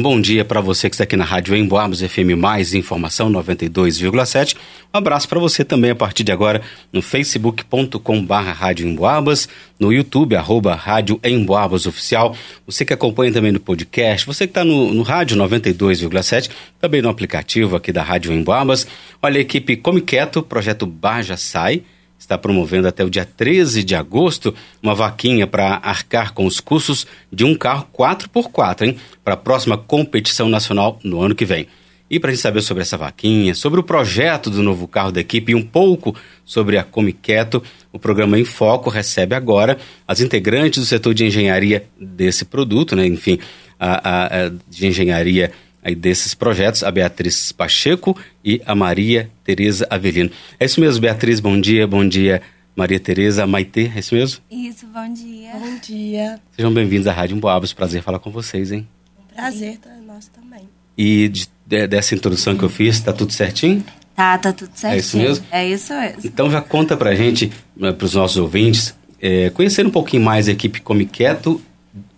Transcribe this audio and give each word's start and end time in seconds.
Bom 0.00 0.20
dia 0.20 0.42
para 0.42 0.60
você 0.60 0.88
que 0.88 0.94
está 0.94 1.04
aqui 1.04 1.16
na 1.16 1.24
Rádio 1.24 1.54
Emboabas 1.54 2.00
FM 2.00 2.34
Mais 2.36 2.72
Informação 2.72 3.30
92,7. 3.30 4.56
Um 4.92 4.98
abraço 4.98 5.28
para 5.28 5.38
você 5.38 5.64
também 5.64 5.90
a 5.90 5.94
partir 5.94 6.24
de 6.24 6.32
agora 6.32 6.62
no 6.90 7.02
facebook.com 7.02 8.26
Rádio 8.26 8.88
Emboabas, 8.88 9.48
no 9.78 9.92
YouTube, 9.92 10.34
arroba 10.34 10.74
Rádio 10.74 11.20
Emboabas 11.22 11.86
Oficial. 11.86 12.34
Você 12.66 12.86
que 12.86 12.94
acompanha 12.94 13.32
também 13.32 13.52
no 13.52 13.60
podcast, 13.60 14.26
você 14.26 14.46
que 14.46 14.52
está 14.52 14.64
no, 14.64 14.94
no 14.94 15.02
Rádio 15.02 15.36
92,7, 15.36 16.50
também 16.80 17.02
no 17.02 17.10
aplicativo 17.10 17.76
aqui 17.76 17.92
da 17.92 18.02
Rádio 18.02 18.32
Emboabas. 18.32 18.86
Olha, 19.22 19.38
a 19.38 19.42
equipe 19.42 19.76
Come 19.76 20.00
Quieto, 20.00 20.42
projeto 20.42 20.86
Baja 20.86 21.36
Sai, 21.36 21.82
está 22.22 22.38
promovendo 22.38 22.86
até 22.86 23.04
o 23.04 23.10
dia 23.10 23.24
13 23.24 23.82
de 23.82 23.96
agosto 23.96 24.54
uma 24.80 24.94
vaquinha 24.94 25.44
para 25.44 25.80
arcar 25.82 26.32
com 26.32 26.46
os 26.46 26.60
custos 26.60 27.04
de 27.32 27.44
um 27.44 27.52
carro 27.56 27.88
4x4, 27.92 28.82
hein? 28.82 28.96
Para 29.24 29.34
a 29.34 29.36
próxima 29.36 29.76
competição 29.76 30.48
nacional 30.48 31.00
no 31.02 31.20
ano 31.20 31.34
que 31.34 31.44
vem. 31.44 31.66
E 32.08 32.20
para 32.20 32.30
a 32.30 32.32
gente 32.32 32.42
saber 32.42 32.62
sobre 32.62 32.82
essa 32.82 32.96
vaquinha, 32.96 33.54
sobre 33.54 33.80
o 33.80 33.82
projeto 33.82 34.50
do 34.50 34.62
novo 34.62 34.86
carro 34.86 35.10
da 35.10 35.20
equipe 35.20 35.50
e 35.50 35.54
um 35.54 35.62
pouco 35.62 36.14
sobre 36.44 36.78
a 36.78 36.84
Comiqueto, 36.84 37.60
o 37.92 37.98
programa 37.98 38.38
Em 38.38 38.44
Foco 38.44 38.88
recebe 38.88 39.34
agora 39.34 39.76
as 40.06 40.20
integrantes 40.20 40.78
do 40.78 40.86
setor 40.86 41.14
de 41.14 41.26
engenharia 41.26 41.86
desse 42.00 42.44
produto, 42.44 42.94
né? 42.94 43.04
enfim, 43.04 43.40
a, 43.80 44.10
a, 44.10 44.26
a 44.26 44.52
de 44.68 44.86
engenharia 44.86 45.50
aí 45.82 45.94
desses 45.94 46.34
projetos, 46.34 46.84
a 46.84 46.90
Beatriz 46.90 47.50
Pacheco 47.50 48.16
e 48.44 48.62
a 48.64 48.74
Maria 48.74 49.28
Tereza 49.42 49.86
Avelino. 49.90 50.30
É 50.58 50.64
isso 50.64 50.80
mesmo, 50.80 51.00
Beatriz, 51.00 51.40
bom 51.40 51.60
dia, 51.60 51.86
bom 51.86 52.06
dia, 52.06 52.40
Maria 52.74 53.00
Tereza, 53.00 53.46
Maitê, 53.46 53.90
é 53.94 53.98
isso 53.98 54.14
mesmo? 54.14 54.40
Isso, 54.50 54.86
bom 54.86 55.12
dia. 55.12 55.50
Bom 55.52 55.78
dia. 55.78 56.40
Sejam 56.56 56.72
bem-vindos 56.72 57.06
à 57.06 57.12
Rádio 57.12 57.36
Emboabas, 57.36 57.72
prazer 57.72 58.02
falar 58.02 58.18
com 58.18 58.30
vocês, 58.30 58.70
hein? 58.72 58.88
Prazer, 59.34 59.78
tá 59.78 59.90
nosso 60.06 60.30
também. 60.30 60.68
E 60.96 61.28
de, 61.28 61.48
de, 61.66 61.86
dessa 61.86 62.14
introdução 62.14 62.56
que 62.56 62.62
eu 62.62 62.68
fiz, 62.70 63.00
tá 63.00 63.12
tudo 63.12 63.32
certinho? 63.32 63.84
Tá, 64.14 64.38
tá 64.38 64.52
tudo 64.52 64.70
certinho. 64.74 64.94
É 64.94 64.98
isso 64.98 65.16
mesmo? 65.18 65.46
É 65.50 65.68
isso 65.68 65.92
mesmo. 65.94 66.20
Então 66.24 66.50
já 66.50 66.60
conta 66.60 66.96
pra 66.96 67.14
gente, 67.14 67.52
né, 67.76 67.92
para 67.92 68.04
os 68.04 68.14
nossos 68.14 68.36
ouvintes, 68.36 68.94
é, 69.20 69.50
conhecer 69.50 69.86
um 69.86 69.90
pouquinho 69.90 70.22
mais 70.22 70.48
a 70.48 70.52
equipe 70.52 70.80
Come 70.80 71.06
Quieto 71.06 71.60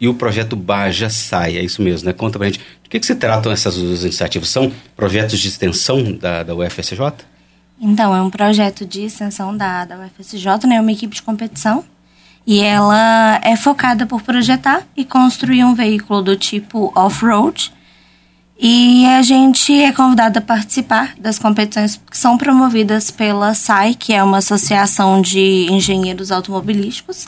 e 0.05 0.09
o 0.09 0.13
projeto 0.13 0.55
Baja 0.55 1.09
Sai, 1.09 1.57
é 1.57 1.65
isso 1.65 1.81
mesmo, 1.81 2.07
né? 2.07 2.13
Conta 2.13 2.39
pra 2.39 2.47
gente 2.47 2.59
de 2.59 2.91
que, 2.91 3.01
que 3.01 3.07
se 3.07 3.15
tratam 3.15 3.51
essas 3.51 3.75
duas 3.77 4.03
iniciativas? 4.03 4.51
São 4.51 4.71
projetos 4.95 5.41
de 5.41 5.49
extensão 5.49 6.13
da, 6.13 6.43
da 6.43 6.55
UFSJ? 6.55 6.99
Então, 7.81 8.15
é 8.15 8.21
um 8.21 8.29
projeto 8.29 8.85
de 8.85 9.07
extensão 9.07 9.57
da, 9.57 9.87
da 9.87 9.97
UFSJ, 9.97 10.67
né? 10.67 10.79
Uma 10.79 10.93
equipe 10.93 11.15
de 11.15 11.23
competição. 11.23 11.83
E 12.47 12.61
ela 12.61 13.41
é 13.43 13.57
focada 13.57 14.05
por 14.05 14.21
projetar 14.21 14.83
e 14.95 15.07
construir 15.07 15.65
um 15.65 15.75
veículo 15.75 16.21
do 16.21 16.37
tipo 16.37 16.93
off-road. 16.95 17.73
E 18.61 19.07
a 19.07 19.23
gente 19.23 19.73
é 19.73 19.91
convidado 19.91 20.39
a 20.39 20.43
participar 20.43 21.15
das 21.19 21.39
competições 21.39 21.99
que 22.11 22.19
são 22.19 22.37
promovidas 22.37 23.11
pela 23.11 23.55
SAI, 23.55 23.95
que 23.95 24.13
é 24.13 24.23
uma 24.23 24.37
associação 24.37 25.23
de 25.23 25.67
engenheiros 25.71 26.31
automobilísticos. 26.31 27.27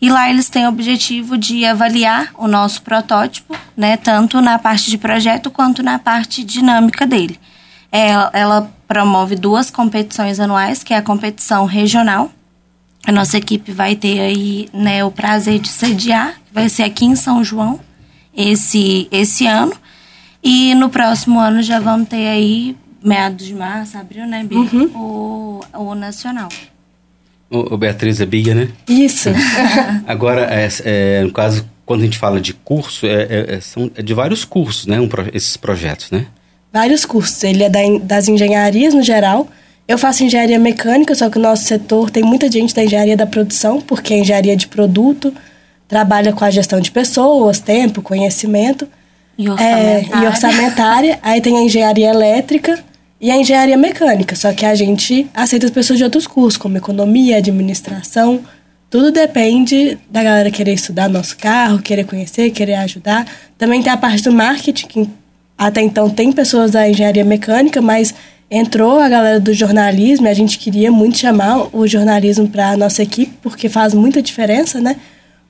E 0.00 0.08
lá 0.08 0.30
eles 0.30 0.48
têm 0.48 0.64
o 0.66 0.68
objetivo 0.68 1.36
de 1.36 1.64
avaliar 1.64 2.30
o 2.36 2.46
nosso 2.46 2.82
protótipo, 2.82 3.56
né, 3.76 3.96
tanto 3.96 4.40
na 4.40 4.58
parte 4.58 4.90
de 4.90 4.98
projeto 4.98 5.50
quanto 5.50 5.82
na 5.82 5.98
parte 5.98 6.44
dinâmica 6.44 7.04
dele. 7.04 7.38
Ela, 7.90 8.30
ela 8.32 8.72
promove 8.86 9.34
duas 9.34 9.70
competições 9.70 10.38
anuais, 10.38 10.84
que 10.84 10.94
é 10.94 10.98
a 10.98 11.02
competição 11.02 11.66
regional. 11.66 12.30
A 13.04 13.10
nossa 13.10 13.38
equipe 13.38 13.72
vai 13.72 13.96
ter 13.96 14.20
aí 14.20 14.68
né, 14.72 15.04
o 15.04 15.10
prazer 15.10 15.58
de 15.58 15.68
sediar, 15.68 16.34
vai 16.52 16.68
ser 16.68 16.84
aqui 16.84 17.04
em 17.04 17.16
São 17.16 17.42
João 17.42 17.80
esse, 18.34 19.08
esse 19.10 19.46
ano. 19.46 19.72
E 20.42 20.74
no 20.76 20.88
próximo 20.88 21.40
ano 21.40 21.60
já 21.60 21.80
vamos 21.80 22.08
ter 22.08 22.28
aí, 22.28 22.76
meados 23.02 23.44
de 23.44 23.54
março, 23.54 23.98
abril, 23.98 24.26
né, 24.26 24.44
Bia? 24.44 24.58
Uhum. 24.58 24.84
O, 24.94 25.60
o 25.74 25.94
nacional. 25.96 26.48
O, 27.50 27.74
o 27.74 27.78
Beatriz 27.78 28.20
é 28.20 28.26
Bia, 28.26 28.54
né? 28.54 28.68
Isso. 28.86 29.30
Agora, 30.06 30.48
é, 30.50 30.68
é, 30.84 31.22
no 31.22 31.32
caso, 31.32 31.64
quando 31.86 32.02
a 32.02 32.04
gente 32.04 32.18
fala 32.18 32.40
de 32.40 32.52
curso, 32.52 33.06
é, 33.06 33.54
é, 33.56 33.60
são 33.60 33.90
de 33.90 34.14
vários 34.14 34.44
cursos, 34.44 34.86
né? 34.86 35.00
Um, 35.00 35.08
esses 35.32 35.56
projetos, 35.56 36.10
né? 36.10 36.26
Vários 36.72 37.06
cursos. 37.06 37.42
Ele 37.42 37.64
é 37.64 37.70
da, 37.70 37.80
das 38.02 38.28
engenharias 38.28 38.92
no 38.92 39.02
geral. 39.02 39.48
Eu 39.86 39.96
faço 39.96 40.22
engenharia 40.22 40.58
mecânica, 40.58 41.14
só 41.14 41.30
que 41.30 41.38
o 41.38 41.40
nosso 41.40 41.64
setor 41.64 42.10
tem 42.10 42.22
muita 42.22 42.50
gente 42.50 42.74
da 42.74 42.84
engenharia 42.84 43.16
da 43.16 43.26
produção, 43.26 43.80
porque 43.80 44.12
é 44.12 44.18
engenharia 44.18 44.54
de 44.54 44.68
produto, 44.68 45.32
trabalha 45.88 46.30
com 46.34 46.44
a 46.44 46.50
gestão 46.50 46.78
de 46.78 46.90
pessoas, 46.90 47.58
tempo, 47.58 48.02
conhecimento. 48.02 48.86
E 49.38 49.48
orçamentária. 49.48 50.08
É, 50.12 50.22
e 50.22 50.26
orçamentária. 50.26 51.18
Aí 51.22 51.40
tem 51.40 51.56
a 51.56 51.62
engenharia 51.62 52.10
elétrica 52.10 52.78
e 53.20 53.30
a 53.30 53.36
engenharia 53.36 53.76
mecânica. 53.76 54.36
Só 54.36 54.52
que 54.52 54.64
a 54.64 54.74
gente 54.74 55.28
aceita 55.34 55.66
as 55.66 55.72
pessoas 55.72 55.98
de 55.98 56.04
outros 56.04 56.26
cursos, 56.26 56.56
como 56.56 56.76
economia, 56.76 57.36
administração. 57.36 58.40
Tudo 58.90 59.10
depende 59.10 59.98
da 60.10 60.22
galera 60.22 60.50
querer 60.50 60.72
estudar 60.72 61.08
nosso 61.08 61.36
carro, 61.36 61.80
querer 61.80 62.04
conhecer, 62.04 62.50
querer 62.50 62.74
ajudar. 62.74 63.26
Também 63.56 63.82
tem 63.82 63.92
a 63.92 63.96
parte 63.96 64.22
do 64.22 64.32
marketing, 64.32 64.86
que 64.86 65.10
até 65.56 65.82
então 65.82 66.08
tem 66.08 66.32
pessoas 66.32 66.70
da 66.70 66.88
engenharia 66.88 67.24
mecânica, 67.24 67.82
mas 67.82 68.14
entrou 68.50 68.98
a 68.98 69.08
galera 69.08 69.38
do 69.38 69.52
jornalismo 69.52 70.26
e 70.26 70.30
a 70.30 70.34
gente 70.34 70.58
queria 70.58 70.90
muito 70.90 71.18
chamar 71.18 71.68
o 71.74 71.86
jornalismo 71.86 72.48
para 72.48 72.70
a 72.70 72.76
nossa 72.76 73.02
equipe, 73.02 73.32
porque 73.42 73.68
faz 73.68 73.92
muita 73.92 74.22
diferença, 74.22 74.80
né? 74.80 74.96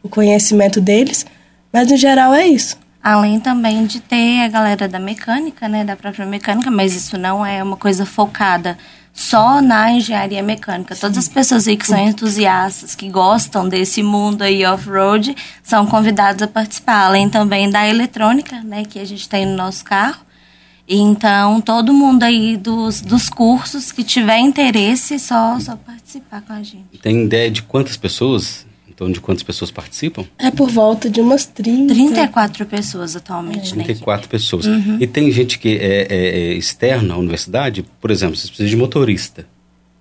O 0.03 0.09
conhecimento 0.09 0.81
deles. 0.81 1.25
Mas 1.73 1.91
no 1.91 1.97
geral 1.97 2.35
é 2.35 2.47
isso. 2.47 2.77
Além 3.03 3.39
também 3.39 3.87
de 3.87 4.01
ter 4.01 4.43
a 4.43 4.49
galera 4.49 4.89
da 4.89 4.99
mecânica, 4.99 5.69
né, 5.69 5.85
da 5.85 5.97
própria 5.97 6.27
mecânica, 6.27 6.71
mas 6.71 6.95
isso 6.95 7.17
não 7.17 7.45
é 7.45 7.63
uma 7.63 7.77
coisa 7.77 8.05
focada 8.05 8.77
só 9.13 9.61
na 9.61 9.91
engenharia 9.91 10.43
mecânica. 10.43 10.95
Todas 10.95 11.19
as 11.19 11.29
pessoas 11.29 11.67
aí 11.67 11.77
que 11.77 11.87
são 11.87 11.99
entusiastas, 11.99 12.95
que 12.95 13.09
gostam 13.09 13.69
desse 13.69 14.03
mundo 14.03 14.43
aí 14.43 14.65
off-road, 14.65 15.35
são 15.63 15.87
convidadas 15.87 16.41
a 16.43 16.47
participar. 16.47 17.07
Além 17.07 17.29
também 17.29 17.69
da 17.69 17.89
eletrônica, 17.89 18.63
né, 18.63 18.85
que 18.85 18.99
a 18.99 19.05
gente 19.05 19.29
tem 19.29 19.45
no 19.45 19.57
nosso 19.57 19.85
carro. 19.85 20.21
Então, 20.89 21.61
todo 21.61 21.93
mundo 21.93 22.23
aí 22.23 22.57
dos, 22.57 23.01
dos 23.01 23.29
cursos 23.29 23.91
que 23.93 24.03
tiver 24.05 24.39
interesse, 24.39 25.19
só, 25.19 25.59
só 25.61 25.77
participar 25.77 26.41
com 26.43 26.53
a 26.53 26.63
gente. 26.63 26.99
Tem 27.03 27.25
ideia 27.25 27.51
de 27.51 27.63
quantas 27.63 27.97
pessoas 27.97 28.68
então, 28.99 29.13
de 29.13 29.21
quantas 29.21 29.45
pessoas 29.45 29.71
participam? 29.71 30.25
É 30.37 30.51
por 30.51 30.69
volta 30.69 31.09
de 31.09 31.21
umas 31.21 31.47
30. 31.47 31.95
34 31.95 32.67
pessoas 32.67 33.15
atualmente, 33.15 33.71
é. 33.71 33.75
34 33.75 34.29
pessoas. 34.29 34.67
Uhum. 34.67 34.99
E 35.01 35.07
tem 35.07 35.31
gente 35.31 35.57
que 35.57 35.77
é, 35.77 36.09
é, 36.11 36.17
é, 36.17 36.55
externa 36.55 37.15
à 37.15 37.17
universidade, 37.17 37.85
por 38.01 38.11
exemplo, 38.11 38.35
você 38.35 38.49
precisa 38.49 38.69
de 38.69 38.77
motorista, 38.77 39.47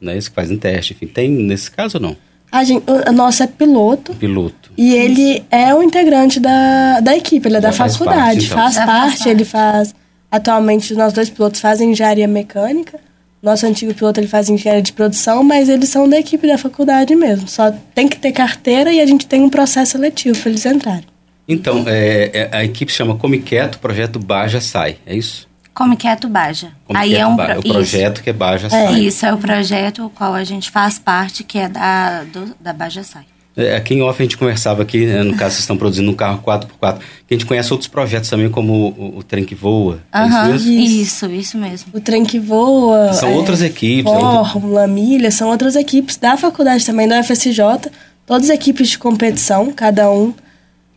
né? 0.02 0.18
Esse 0.18 0.32
que 0.32 0.36
faz 0.36 0.50
um 0.50 0.58
teste, 0.58 0.94
enfim. 0.94 1.06
Tem 1.06 1.30
nesse 1.30 1.70
caso 1.70 1.98
ou 1.98 2.02
não? 2.02 2.18
A, 2.52 2.64
gente, 2.64 2.84
o 2.90 3.12
nosso 3.12 3.44
é 3.44 3.48
piloto. 3.48 4.16
Piloto. 4.16 4.72
E 4.76 4.90
Isso. 4.90 4.98
ele 4.98 5.44
é 5.52 5.76
um 5.76 5.84
integrante 5.84 6.40
da, 6.40 7.00
da 7.00 7.16
equipe, 7.16 7.48
ele 7.48 7.58
é 7.58 7.62
Já 7.62 7.68
da 7.68 7.74
faz 7.74 7.98
faculdade. 7.98 8.20
Parte, 8.20 8.46
então. 8.46 8.58
Faz, 8.58 8.76
parte, 8.78 8.88
parte, 8.88 9.30
ele 9.30 9.46
faz. 9.46 9.96
Atualmente, 10.32 10.96
nós 10.96 11.14
dois 11.14 11.30
pilotos 11.30 11.62
fazem 11.62 11.92
engenharia 11.92 12.28
mecânica. 12.28 13.00
Nosso 13.42 13.66
antigo 13.66 13.94
piloto 13.94 14.20
ele 14.20 14.28
faz 14.28 14.50
engenharia 14.50 14.82
de 14.82 14.94
produção, 14.94 15.44
mas 15.44 15.70
eles 15.70 15.90
são 15.90 16.10
da 16.10 16.18
equipe 16.18 16.48
da 16.48 16.58
faculdade 16.58 17.16
mesmo. 17.16 17.48
Só 17.48 17.72
tem 17.94 18.08
que 18.08 18.18
ter 18.18 18.32
carteira 18.32 18.92
e 18.92 19.00
a 19.00 19.06
gente 19.06 19.28
tem 19.28 19.42
um 19.42 19.50
processo 19.50 19.94
seletivo 19.94 20.40
para 20.40 20.50
eles 20.50 20.66
entrarem. 20.66 21.06
Então, 21.48 21.86
é, 21.88 22.32
é, 22.34 22.58
a 22.58 22.64
equipe 22.64 22.92
chama 22.92 23.16
Come 23.16 23.40
Quieto, 23.40 23.80
projeto 23.80 24.20
Baja 24.20 24.60
Sai, 24.60 24.98
é 25.06 25.16
isso? 25.16 25.48
Come 25.74 25.96
Quieto 25.96 26.28
Baja. 26.28 26.72
Come 26.86 27.00
Aí 27.00 27.10
Quieto, 27.12 27.22
é 27.22 27.28
um 27.28 27.36
pro... 27.36 27.60
o 27.60 27.64
projeto 27.64 28.16
isso. 28.16 28.24
que 28.24 28.30
é 28.32 28.34
Baja 28.34 28.70
Sai. 28.70 28.96
É, 28.96 29.00
isso 29.00 29.26
é 29.26 29.34
o 29.34 29.38
projeto 29.38 30.06
o 30.06 30.10
qual 30.10 30.34
a 30.34 30.44
gente 30.44 30.72
faz 30.72 30.98
parte, 31.00 31.44
que 31.44 31.58
é 31.60 31.70
da, 31.70 32.24
do, 32.24 32.56
da 32.60 32.74
Baja 32.74 33.04
Sai. 33.04 33.26
É, 33.58 33.76
aqui 33.76 33.96
em 33.96 34.04
off 34.04 34.22
a 34.22 34.24
gente 34.24 34.38
conversava 34.38 34.84
aqui, 34.84 35.08
né, 35.08 35.24
no 35.24 35.32
caso 35.32 35.56
vocês 35.56 35.62
estão 35.62 35.76
produzindo 35.76 36.12
um 36.12 36.14
carro 36.14 36.44
4x4, 36.46 37.00
que 37.28 37.34
a 37.34 37.38
gente 37.38 37.46
conhece 37.48 37.74
outros 37.74 37.88
projetos 37.88 38.30
também, 38.30 38.52
como 38.52 38.94
o, 38.96 39.18
o 39.18 39.24
Trem 39.24 39.44
que 39.44 39.56
Voa. 39.56 40.00
Uhum, 40.14 40.54
é 40.54 40.56
isso, 40.56 40.70
isso, 40.72 41.26
isso, 41.26 41.58
mesmo. 41.58 41.88
O 41.92 42.00
Trem 42.00 42.24
que 42.24 42.38
Voa. 42.38 43.12
São 43.14 43.30
é, 43.30 43.34
outras 43.34 43.64
equipes. 43.64 44.12
Fórmula, 44.12 44.84
é 44.84 44.88
Milha, 44.88 45.32
são 45.32 45.50
outras 45.50 45.76
equipes 45.76 46.18
da 46.18 46.38
faculdade 46.38 46.86
também, 46.86 47.08
da 47.08 47.20
UFSJ. 47.20 47.90
Todas 48.28 48.50
equipes 48.50 48.90
de 48.90 49.00
competição, 49.00 49.72
cada 49.72 50.12
um 50.12 50.34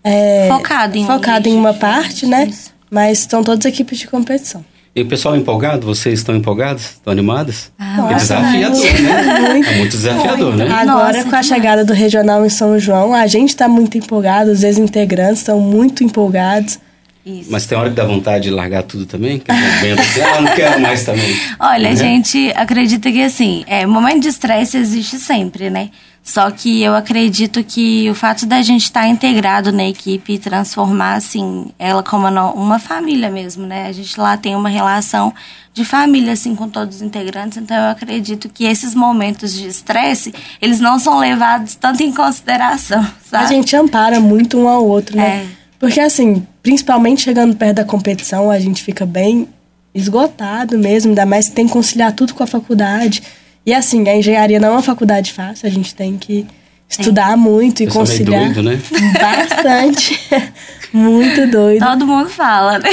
é, 0.05 0.49
focado 0.49 0.99
em, 0.99 1.07
focado 1.07 1.49
em 1.49 1.55
uma 1.55 1.73
parte, 1.73 2.27
né? 2.27 2.47
Isso. 2.47 2.75
Mas 2.91 3.21
são 3.21 3.43
todas 3.43 3.65
equipes 3.65 3.99
de 3.99 4.07
competição. 4.07 4.63
E 4.95 5.03
o 5.03 5.07
pessoal 5.07 5.37
empolgado? 5.37 5.87
Vocês 5.87 6.19
estão 6.19 6.35
empolgados? 6.35 6.85
Estão 6.95 7.13
animadas? 7.13 7.71
Ah, 7.79 8.09
é 8.11 8.15
desafiador, 8.15 9.01
né? 9.01 9.51
Muito. 9.51 9.69
É 9.69 9.77
muito 9.77 9.91
desafiador, 9.97 10.57
né? 10.57 10.65
Agora, 10.69 11.19
Nossa, 11.19 11.31
com 11.31 11.37
a 11.37 11.43
chegada 11.43 11.85
do 11.85 11.93
regional 11.93 12.45
em 12.45 12.49
São 12.49 12.77
João, 12.77 13.15
a 13.15 13.27
gente 13.29 13.51
está 13.51 13.69
muito 13.69 13.97
empolgado, 13.97 14.51
os 14.51 14.65
ex-integrantes 14.65 15.39
estão 15.39 15.61
muito 15.61 16.03
empolgados. 16.03 16.81
Isso. 17.25 17.53
Mas 17.53 17.67
tem 17.67 17.79
hora 17.79 17.91
que 17.91 17.95
dá 17.95 18.05
vontade 18.05 18.45
de 18.45 18.51
largar 18.51 18.83
tudo 18.83 19.07
também? 19.07 19.39
Que 19.39 19.53
assim, 19.53 20.21
ah, 20.23 20.41
não 20.41 20.55
quero 20.57 20.81
mais 20.81 21.05
também. 21.05 21.37
Olha, 21.61 21.85
né? 21.85 21.91
a 21.91 21.95
gente 21.95 22.53
acredita 22.57 23.13
que 23.13 23.23
assim, 23.23 23.63
é, 23.69 23.87
momento 23.87 24.23
de 24.23 24.29
estresse 24.29 24.77
existe 24.77 25.19
sempre, 25.19 25.71
né? 25.71 25.91
Só 26.23 26.51
que 26.51 26.83
eu 26.83 26.95
acredito 26.95 27.65
que 27.65 28.09
o 28.11 28.15
fato 28.15 28.47
da 28.47 28.63
gente 28.63 28.83
estar 28.83 29.09
integrado 29.09 29.73
na 29.73 29.85
equipe 29.89 30.35
e 30.35 30.39
transformar, 30.39 31.15
assim, 31.15 31.73
ela 31.79 32.03
como 32.03 32.27
uma 32.27 32.79
família 32.79 33.31
mesmo, 33.31 33.67
né? 33.67 33.87
A 33.87 33.93
gente 33.93 34.21
lá 34.21 34.37
tem 34.37 34.55
uma 34.55 34.69
relação 34.69 35.35
de 35.73 35.85
família, 35.85 36.33
assim, 36.33 36.55
com 36.55 36.69
todos 36.69 36.97
os 36.97 37.03
integrantes. 37.03 37.59
Então, 37.59 37.77
eu 37.77 37.91
acredito 37.91 38.49
que 38.49 38.65
esses 38.65 38.95
momentos 38.95 39.53
de 39.53 39.67
estresse, 39.67 40.35
eles 40.61 40.79
não 40.79 40.99
são 40.99 41.19
levados 41.19 41.75
tanto 41.75 42.03
em 42.03 42.13
consideração, 42.13 43.05
sabe? 43.25 43.45
A 43.45 43.49
gente 43.49 43.75
ampara 43.75 44.21
muito 44.21 44.59
um 44.59 44.69
ao 44.69 44.87
outro, 44.87 45.17
né? 45.17 45.47
É. 45.47 45.61
Porque, 45.79 45.99
assim, 45.99 46.47
principalmente 46.63 47.23
chegando 47.23 47.57
perto 47.57 47.77
da 47.77 47.85
competição, 47.85 48.51
a 48.51 48.59
gente 48.61 48.83
fica 48.83 49.07
bem 49.07 49.49
esgotado 49.95 50.79
mesmo, 50.79 51.11
ainda 51.11 51.25
mais 51.25 51.49
que 51.49 51.55
tem 51.55 51.67
que 51.67 51.73
conciliar 51.73 52.13
tudo 52.13 52.35
com 52.35 52.43
a 52.43 52.47
faculdade. 52.47 53.23
E 53.65 53.75
assim, 53.75 54.09
a 54.09 54.17
engenharia 54.17 54.59
não 54.59 54.69
é 54.69 54.73
uma 54.73 54.83
faculdade 54.83 55.33
fácil, 55.33 55.67
a 55.67 55.71
gente 55.71 55.95
tem 55.95 56.17
que 56.17 56.47
estudar 56.89 57.37
muito 57.37 57.83
e 57.83 57.87
Eu 57.87 57.93
conciliar. 57.93 58.53
Doido, 58.53 58.63
né? 58.63 58.81
Bastante. 59.21 60.19
muito 60.93 61.47
doido. 61.47 61.85
Todo 61.85 62.07
mundo 62.07 62.29
fala, 62.29 62.79
né? 62.79 62.91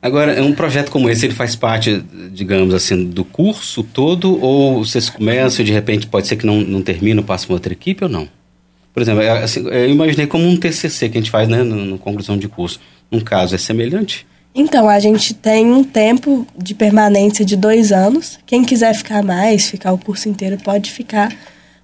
Agora, 0.00 0.42
um 0.42 0.52
projeto 0.52 0.90
como 0.90 1.08
esse, 1.08 1.26
ele 1.26 1.34
faz 1.34 1.54
parte, 1.54 2.02
digamos 2.32 2.74
assim, 2.74 3.04
do 3.04 3.24
curso 3.24 3.84
todo? 3.84 4.38
Ou 4.40 4.84
vocês 4.84 5.08
começam 5.08 5.62
e 5.62 5.66
de 5.66 5.72
repente 5.72 6.06
pode 6.06 6.26
ser 6.26 6.36
que 6.36 6.44
não, 6.44 6.60
não 6.60 6.82
termina, 6.82 7.22
passa 7.22 7.46
uma 7.48 7.54
outra 7.54 7.72
equipe 7.72 8.02
ou 8.02 8.10
não? 8.10 8.28
Por 8.92 9.00
exemplo, 9.00 9.22
é, 9.22 9.42
assim, 9.42 9.66
eu 9.68 9.88
imaginei 9.88 10.26
como 10.26 10.46
um 10.46 10.56
TCC 10.56 11.08
que 11.08 11.18
a 11.18 11.20
gente 11.20 11.30
faz 11.30 11.48
né, 11.48 11.62
no, 11.62 11.76
no 11.76 11.98
conclusão 11.98 12.36
de 12.36 12.48
curso. 12.48 12.80
Um 13.10 13.20
caso 13.20 13.54
é 13.54 13.58
semelhante? 13.58 14.26
Então, 14.54 14.88
a 14.88 14.98
gente 15.00 15.32
tem 15.32 15.72
um 15.72 15.82
tempo 15.82 16.46
de 16.56 16.74
permanência 16.74 17.44
de 17.44 17.56
dois 17.56 17.90
anos. 17.90 18.38
Quem 18.44 18.64
quiser 18.64 18.94
ficar 18.94 19.22
mais, 19.22 19.68
ficar 19.68 19.92
o 19.92 19.98
curso 19.98 20.28
inteiro, 20.28 20.58
pode 20.62 20.90
ficar. 20.90 21.32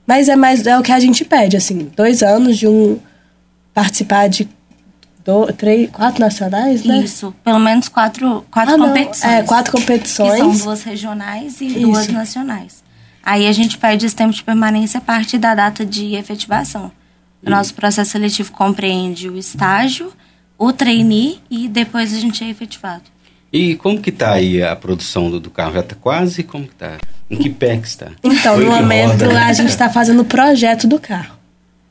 Mas 0.06 0.28
é 0.28 0.36
mais 0.36 0.66
é 0.66 0.78
o 0.78 0.82
que 0.82 0.92
a 0.92 1.00
gente 1.00 1.24
pede, 1.24 1.56
assim, 1.56 1.90
dois 1.96 2.22
anos 2.22 2.58
de 2.58 2.66
um 2.66 2.98
participar 3.72 4.28
de 4.28 4.48
do, 5.24 5.52
três, 5.52 5.90
quatro 5.90 6.20
nacionais, 6.20 6.84
né? 6.84 7.00
Isso, 7.00 7.34
pelo 7.44 7.58
menos 7.58 7.88
quatro, 7.88 8.46
quatro 8.50 8.74
ah, 8.74 8.78
competições. 8.78 9.32
É, 9.32 9.42
quatro 9.42 9.72
competições. 9.72 10.32
Que 10.32 10.38
são 10.38 10.56
duas 10.56 10.82
regionais 10.82 11.60
e 11.60 11.66
Isso. 11.66 11.80
duas 11.80 12.08
nacionais. 12.08 12.82
Aí 13.22 13.46
a 13.46 13.52
gente 13.52 13.76
pede 13.76 14.06
esse 14.06 14.16
tempo 14.16 14.32
de 14.32 14.42
permanência 14.42 14.96
a 14.96 15.00
partir 15.02 15.36
da 15.36 15.54
data 15.54 15.84
de 15.84 16.14
efetivação. 16.14 16.90
O 17.44 17.50
nosso 17.50 17.74
processo 17.74 18.12
seletivo 18.12 18.50
compreende 18.52 19.28
o 19.28 19.36
estágio, 19.36 20.12
o 20.58 20.72
trainee 20.72 21.38
e 21.48 21.68
depois 21.68 22.12
a 22.12 22.18
gente 22.18 22.42
é 22.42 22.50
efetivado. 22.50 23.04
E 23.52 23.76
como 23.76 24.00
que 24.00 24.10
está 24.10 24.32
aí 24.32 24.62
a 24.62 24.76
produção 24.76 25.30
do, 25.30 25.40
do, 25.40 25.50
carro? 25.50 25.74
Já 25.74 25.80
está 25.80 25.94
quase? 25.94 26.42
Como 26.42 26.66
que 26.66 26.72
está? 26.72 26.98
Em 27.30 27.36
que 27.36 27.48
pé 27.48 27.76
que 27.78 27.86
está? 27.86 28.08
Então, 28.22 28.56
Foi 28.56 28.64
no 28.64 28.72
momento 28.72 29.24
roda, 29.24 29.44
a 29.44 29.52
gente 29.52 29.70
está 29.70 29.88
fazendo 29.88 30.20
o 30.20 30.24
projeto 30.24 30.86
do 30.86 30.98
carro. 30.98 31.38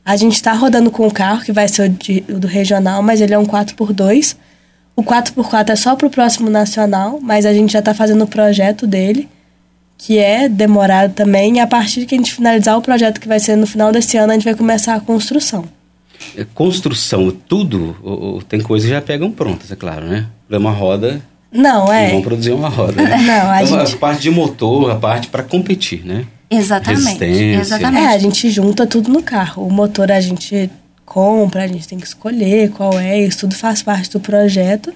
A 0.04 0.16
gente 0.16 0.34
está 0.34 0.52
rodando 0.52 0.90
com 0.90 1.06
o 1.06 1.10
carro, 1.10 1.42
que 1.42 1.52
vai 1.52 1.66
ser 1.66 1.82
o, 1.82 1.88
de, 1.88 2.24
o 2.28 2.38
do 2.38 2.46
regional, 2.46 3.02
mas 3.02 3.20
ele 3.20 3.34
é 3.34 3.38
um 3.38 3.44
4x2. 3.44 4.36
O 4.94 5.02
4x4 5.02 5.70
é 5.70 5.76
só 5.76 5.96
para 5.96 6.06
o 6.06 6.10
próximo 6.10 6.48
nacional, 6.48 7.18
mas 7.20 7.44
a 7.44 7.52
gente 7.52 7.72
já 7.72 7.80
está 7.80 7.92
fazendo 7.92 8.22
o 8.24 8.26
projeto 8.26 8.86
dele, 8.86 9.28
que 9.96 10.18
é 10.18 10.48
demorado 10.48 11.12
também. 11.12 11.56
E 11.56 11.60
a 11.60 11.66
partir 11.66 12.06
que 12.06 12.14
a 12.14 12.18
gente 12.18 12.32
finalizar 12.32 12.76
o 12.78 12.82
projeto, 12.82 13.20
que 13.20 13.28
vai 13.28 13.40
ser 13.40 13.56
no 13.56 13.66
final 13.66 13.92
desse 13.92 14.16
ano, 14.16 14.32
a 14.32 14.34
gente 14.34 14.44
vai 14.44 14.54
começar 14.54 14.94
a 14.94 15.00
construção. 15.00 15.64
É, 16.36 16.44
construção, 16.54 17.30
tudo, 17.30 18.42
tem 18.48 18.60
coisas 18.60 18.88
que 18.88 18.94
já 18.94 19.02
pegam 19.02 19.30
prontas, 19.30 19.70
é 19.70 19.76
claro, 19.76 20.06
né? 20.06 20.26
É 20.50 20.58
uma 20.58 20.72
roda. 20.72 21.22
Não, 21.50 21.92
é. 21.92 22.10
Vão 22.10 22.22
produzir 22.22 22.52
uma 22.52 22.68
roda. 22.68 23.02
Né? 23.02 23.16
Não, 23.22 23.50
a, 23.50 23.62
então, 23.62 23.78
gente... 23.80 23.94
a 23.94 23.98
parte 23.98 24.22
de 24.22 24.30
motor, 24.30 24.90
a 24.90 24.96
parte 24.96 25.28
para 25.28 25.42
competir, 25.42 26.04
né? 26.04 26.26
Exatamente. 26.50 27.24
Exatamente. 27.24 28.04
É, 28.04 28.08
a 28.08 28.18
gente 28.18 28.50
junta 28.50 28.86
tudo 28.86 29.10
no 29.10 29.22
carro. 29.22 29.66
O 29.66 29.70
motor 29.70 30.10
a 30.10 30.20
gente 30.20 30.70
compra, 31.04 31.64
a 31.64 31.66
gente 31.66 31.88
tem 31.88 31.98
que 31.98 32.06
escolher 32.06 32.70
qual 32.70 32.98
é, 32.98 33.18
isso 33.18 33.40
tudo 33.40 33.54
faz 33.54 33.82
parte 33.82 34.10
do 34.10 34.20
projeto. 34.20 34.92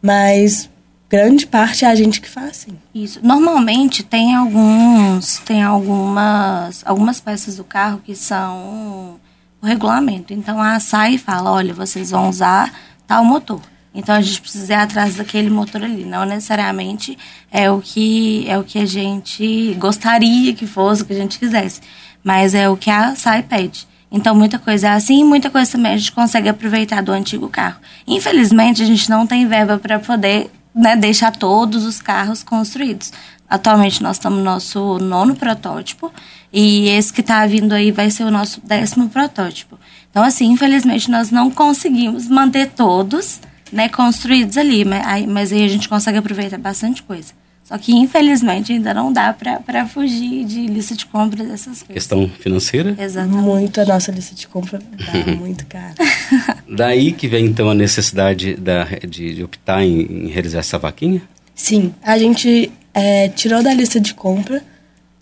Mas 0.00 0.68
grande 1.08 1.46
parte 1.46 1.84
é 1.84 1.88
a 1.88 1.94
gente 1.94 2.20
que 2.20 2.28
faz, 2.28 2.58
sim. 2.58 2.72
Isso. 2.94 3.20
Normalmente 3.22 4.02
tem 4.02 4.34
alguns, 4.34 5.38
tem 5.38 5.62
algumas, 5.62 6.82
algumas 6.84 7.20
peças 7.20 7.56
do 7.56 7.64
carro 7.64 8.00
que 8.04 8.14
são 8.14 9.18
o 9.60 9.66
regulamento. 9.66 10.32
Então 10.32 10.60
a 10.60 10.78
SAI 10.80 11.18
fala, 11.18 11.52
olha, 11.52 11.74
vocês 11.74 12.10
vão 12.10 12.28
usar 12.28 12.72
tal 13.06 13.24
motor. 13.24 13.60
Então 13.94 14.14
a 14.14 14.20
gente 14.20 14.40
precisa 14.40 14.72
ir 14.72 14.76
atrás 14.76 15.16
daquele 15.16 15.50
motor 15.50 15.82
ali, 15.82 16.04
não 16.04 16.24
necessariamente 16.24 17.18
é 17.50 17.70
o 17.70 17.80
que 17.80 18.44
é 18.48 18.58
o 18.58 18.62
que 18.62 18.78
a 18.78 18.86
gente 18.86 19.74
gostaria 19.74 20.54
que 20.54 20.66
fosse, 20.66 21.02
o 21.02 21.04
que 21.06 21.14
a 21.14 21.16
gente 21.16 21.38
quisesse, 21.38 21.80
mas 22.22 22.54
é 22.54 22.68
o 22.68 22.76
que 22.76 22.90
a 22.90 23.16
SAI 23.16 23.42
pede. 23.42 23.88
Então 24.10 24.34
muita 24.34 24.58
coisa 24.58 24.88
é 24.88 24.90
assim, 24.92 25.24
muita 25.24 25.50
coisa 25.50 25.72
também 25.72 25.94
a 25.94 25.96
gente 25.96 26.12
consegue 26.12 26.48
aproveitar 26.48 27.02
do 27.02 27.12
antigo 27.12 27.48
carro. 27.48 27.80
Infelizmente 28.06 28.82
a 28.82 28.86
gente 28.86 29.08
não 29.10 29.26
tem 29.26 29.48
verba 29.48 29.78
para 29.78 29.98
poder 29.98 30.50
né, 30.74 30.94
deixar 30.94 31.34
todos 31.34 31.84
os 31.84 32.00
carros 32.00 32.42
construídos. 32.42 33.12
Atualmente 33.48 34.02
nós 34.02 34.16
estamos 34.16 34.38
no 34.38 34.44
nosso 34.44 34.98
nono 34.98 35.34
protótipo 35.34 36.12
e 36.52 36.88
esse 36.88 37.12
que 37.12 37.20
está 37.20 37.46
vindo 37.46 37.72
aí 37.72 37.90
vai 37.90 38.10
ser 38.10 38.24
o 38.24 38.30
nosso 38.30 38.60
décimo 38.62 39.08
protótipo. 39.08 39.78
Então, 40.10 40.22
assim, 40.22 40.50
infelizmente 40.50 41.10
nós 41.10 41.30
não 41.30 41.50
conseguimos 41.50 42.28
manter 42.28 42.68
todos 42.68 43.40
né, 43.72 43.88
construídos 43.88 44.56
ali, 44.56 44.84
mas 44.84 45.06
aí, 45.06 45.26
mas 45.26 45.52
aí 45.52 45.64
a 45.64 45.68
gente 45.68 45.88
consegue 45.88 46.18
aproveitar 46.18 46.58
bastante 46.58 47.02
coisa. 47.02 47.32
Só 47.68 47.76
que, 47.76 47.94
infelizmente, 47.94 48.72
ainda 48.72 48.94
não 48.94 49.12
dá 49.12 49.30
para 49.34 49.86
fugir 49.86 50.42
de 50.46 50.66
lista 50.66 50.94
de 50.94 51.04
compras 51.04 51.46
dessas 51.46 51.82
coisas. 51.82 51.88
Questão 51.88 52.26
financeira? 52.26 52.96
Exatamente. 52.98 53.42
Muito 53.42 53.78
a 53.78 53.84
nossa 53.84 54.10
lista 54.10 54.34
de 54.34 54.48
compra 54.48 54.78
dá 54.78 55.32
muito 55.36 55.66
caro. 55.66 55.94
Daí 56.66 57.12
que 57.12 57.28
vem, 57.28 57.44
então, 57.44 57.68
a 57.68 57.74
necessidade 57.74 58.54
da, 58.54 58.84
de, 59.06 59.34
de 59.34 59.44
optar 59.44 59.84
em, 59.84 60.00
em 60.00 60.28
realizar 60.28 60.60
essa 60.60 60.78
vaquinha? 60.78 61.20
Sim, 61.54 61.92
a 62.02 62.16
gente 62.16 62.72
é, 62.92 63.28
tirou 63.28 63.62
da 63.62 63.72
lista 63.72 64.00
de 64.00 64.14
compra 64.14 64.62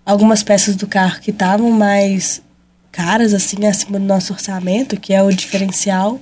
algumas 0.04 0.42
peças 0.42 0.76
do 0.76 0.86
carro 0.86 1.20
que 1.20 1.30
estavam 1.30 1.70
mais 1.70 2.40
caras, 2.92 3.34
assim, 3.34 3.66
acima 3.66 3.98
do 3.98 4.06
nosso 4.06 4.32
orçamento, 4.32 4.98
que 4.98 5.12
é 5.12 5.22
o 5.22 5.30
diferencial. 5.30 6.18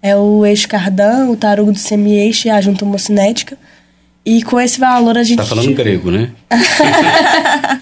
É 0.00 0.16
o 0.16 0.46
eixo 0.46 0.68
cardan, 0.68 1.28
o 1.28 1.36
tarugo 1.36 1.72
do 1.72 1.78
semi-eixo 1.78 2.46
e 2.46 2.50
a 2.50 2.60
junta 2.60 2.84
homocinética. 2.84 3.58
E 4.24 4.42
com 4.42 4.60
esse 4.60 4.78
valor 4.78 5.18
a 5.18 5.22
gente... 5.22 5.38
Tá 5.38 5.44
falando 5.44 5.74
grego, 5.74 6.10
né? 6.10 6.30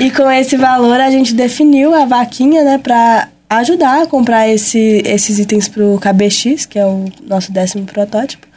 e 0.00 0.10
com 0.10 0.30
esse 0.30 0.56
valor 0.56 1.00
a 1.00 1.10
gente 1.10 1.34
definiu 1.34 1.94
a 1.94 2.04
vaquinha, 2.04 2.62
né, 2.62 2.78
para 2.78 3.28
ajudar 3.50 4.02
a 4.02 4.06
comprar 4.06 4.48
esse, 4.48 5.02
esses 5.04 5.38
itens 5.38 5.68
pro 5.68 5.98
KBX, 6.00 6.66
que 6.66 6.78
é 6.78 6.86
o 6.86 7.06
nosso 7.26 7.50
décimo 7.50 7.84
protótipo. 7.84 8.47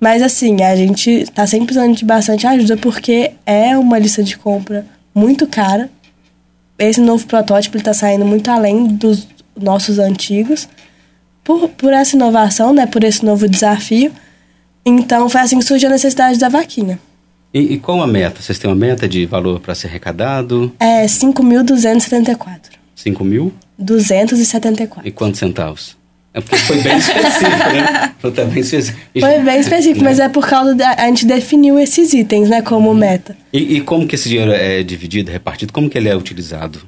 Mas 0.00 0.22
assim, 0.22 0.62
a 0.62 0.74
gente 0.74 1.26
tá 1.34 1.46
sempre 1.46 1.66
precisando 1.66 1.94
de 1.94 2.04
bastante 2.06 2.46
ajuda 2.46 2.76
porque 2.78 3.32
é 3.44 3.76
uma 3.76 3.98
lista 3.98 4.22
de 4.22 4.38
compra 4.38 4.86
muito 5.14 5.46
cara. 5.46 5.90
Esse 6.78 7.00
novo 7.02 7.26
protótipo 7.26 7.76
está 7.76 7.92
saindo 7.92 8.24
muito 8.24 8.50
além 8.50 8.86
dos 8.86 9.28
nossos 9.54 9.98
antigos. 9.98 10.66
Por, 11.44 11.68
por 11.68 11.92
essa 11.92 12.16
inovação, 12.16 12.72
né, 12.72 12.86
por 12.86 13.04
esse 13.04 13.24
novo 13.24 13.46
desafio. 13.46 14.10
Então 14.86 15.28
foi 15.28 15.42
assim 15.42 15.58
que 15.58 15.64
surgiu 15.64 15.90
a 15.90 15.92
necessidade 15.92 16.38
da 16.38 16.48
vaquinha. 16.48 16.98
E, 17.52 17.74
e 17.74 17.78
qual 17.78 18.00
a 18.00 18.06
meta? 18.06 18.40
Vocês 18.40 18.58
têm 18.58 18.70
uma 18.70 18.76
meta 18.76 19.06
de 19.06 19.26
valor 19.26 19.60
para 19.60 19.74
ser 19.74 19.88
arrecadado? 19.88 20.72
É 20.78 21.04
5.274. 21.04 22.60
5 22.94 23.24
mil? 23.24 23.52
274. 23.78 25.06
E 25.06 25.10
quantos 25.10 25.40
centavos? 25.40 25.99
É 26.32 26.40
porque 26.40 26.56
foi 26.58 26.80
bem 26.80 26.96
específico, 26.96 27.72
né? 27.72 28.14
Foi 28.20 28.30
bem 28.30 28.60
específico. 28.60 29.20
Foi 29.20 29.38
bem 29.40 29.60
específico, 29.60 30.04
mas 30.04 30.20
é 30.20 30.28
por 30.28 30.46
causa 30.46 30.74
da. 30.74 30.92
A 30.92 31.06
gente 31.06 31.26
definiu 31.26 31.78
esses 31.78 32.12
itens, 32.12 32.48
né, 32.48 32.62
como 32.62 32.94
meta. 32.94 33.36
E, 33.52 33.76
e, 33.76 33.80
como 33.80 34.06
que 34.06 34.14
esse 34.14 34.28
dinheiro 34.28 34.52
é 34.52 34.82
dividido, 34.82 35.30
repartido? 35.30 35.72
Como 35.72 35.90
que 35.90 35.98
ele 35.98 36.08
é 36.08 36.16
utilizado? 36.16 36.82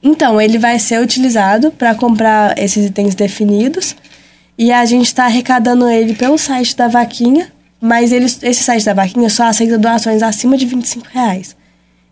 Então, 0.00 0.40
ele 0.40 0.58
vai 0.58 0.78
ser 0.78 1.00
utilizado 1.00 1.72
para 1.72 1.94
comprar 1.94 2.56
esses 2.58 2.86
itens 2.86 3.14
definidos. 3.14 3.96
E 4.56 4.70
a 4.70 4.84
gente 4.84 5.06
está 5.06 5.24
arrecadando 5.24 5.88
ele 5.88 6.14
pelo 6.14 6.38
site 6.38 6.76
da 6.76 6.86
Vaquinha, 6.86 7.50
mas 7.80 8.12
ele, 8.12 8.26
esse 8.26 8.62
site 8.62 8.84
da 8.84 8.94
Vaquinha 8.94 9.28
só 9.28 9.44
aceita 9.44 9.76
doações 9.76 10.22
acima 10.22 10.56
de 10.56 10.66
25 10.66 11.08
reais. 11.12 11.56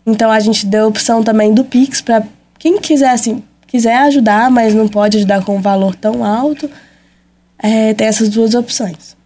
Então 0.05 0.29
a 0.29 0.39
gente 0.39 0.65
deu 0.65 0.83
a 0.83 0.87
opção 0.87 1.23
também 1.23 1.53
do 1.53 1.63
Pix 1.63 2.01
para 2.01 2.23
quem 2.59 2.77
quiser, 2.79 3.11
assim, 3.11 3.41
quiser 3.73 3.97
ajudar, 4.03 4.51
mas 4.51 4.75
não 4.75 4.87
pode 4.87 5.17
ajudar 5.17 5.43
com 5.43 5.57
um 5.57 5.61
valor 5.61 5.95
tão 5.95 6.23
alto, 6.23 6.69
é, 7.57 7.91
tem 7.95 8.05
essas 8.05 8.29
duas 8.29 8.53
opções. 8.53 9.17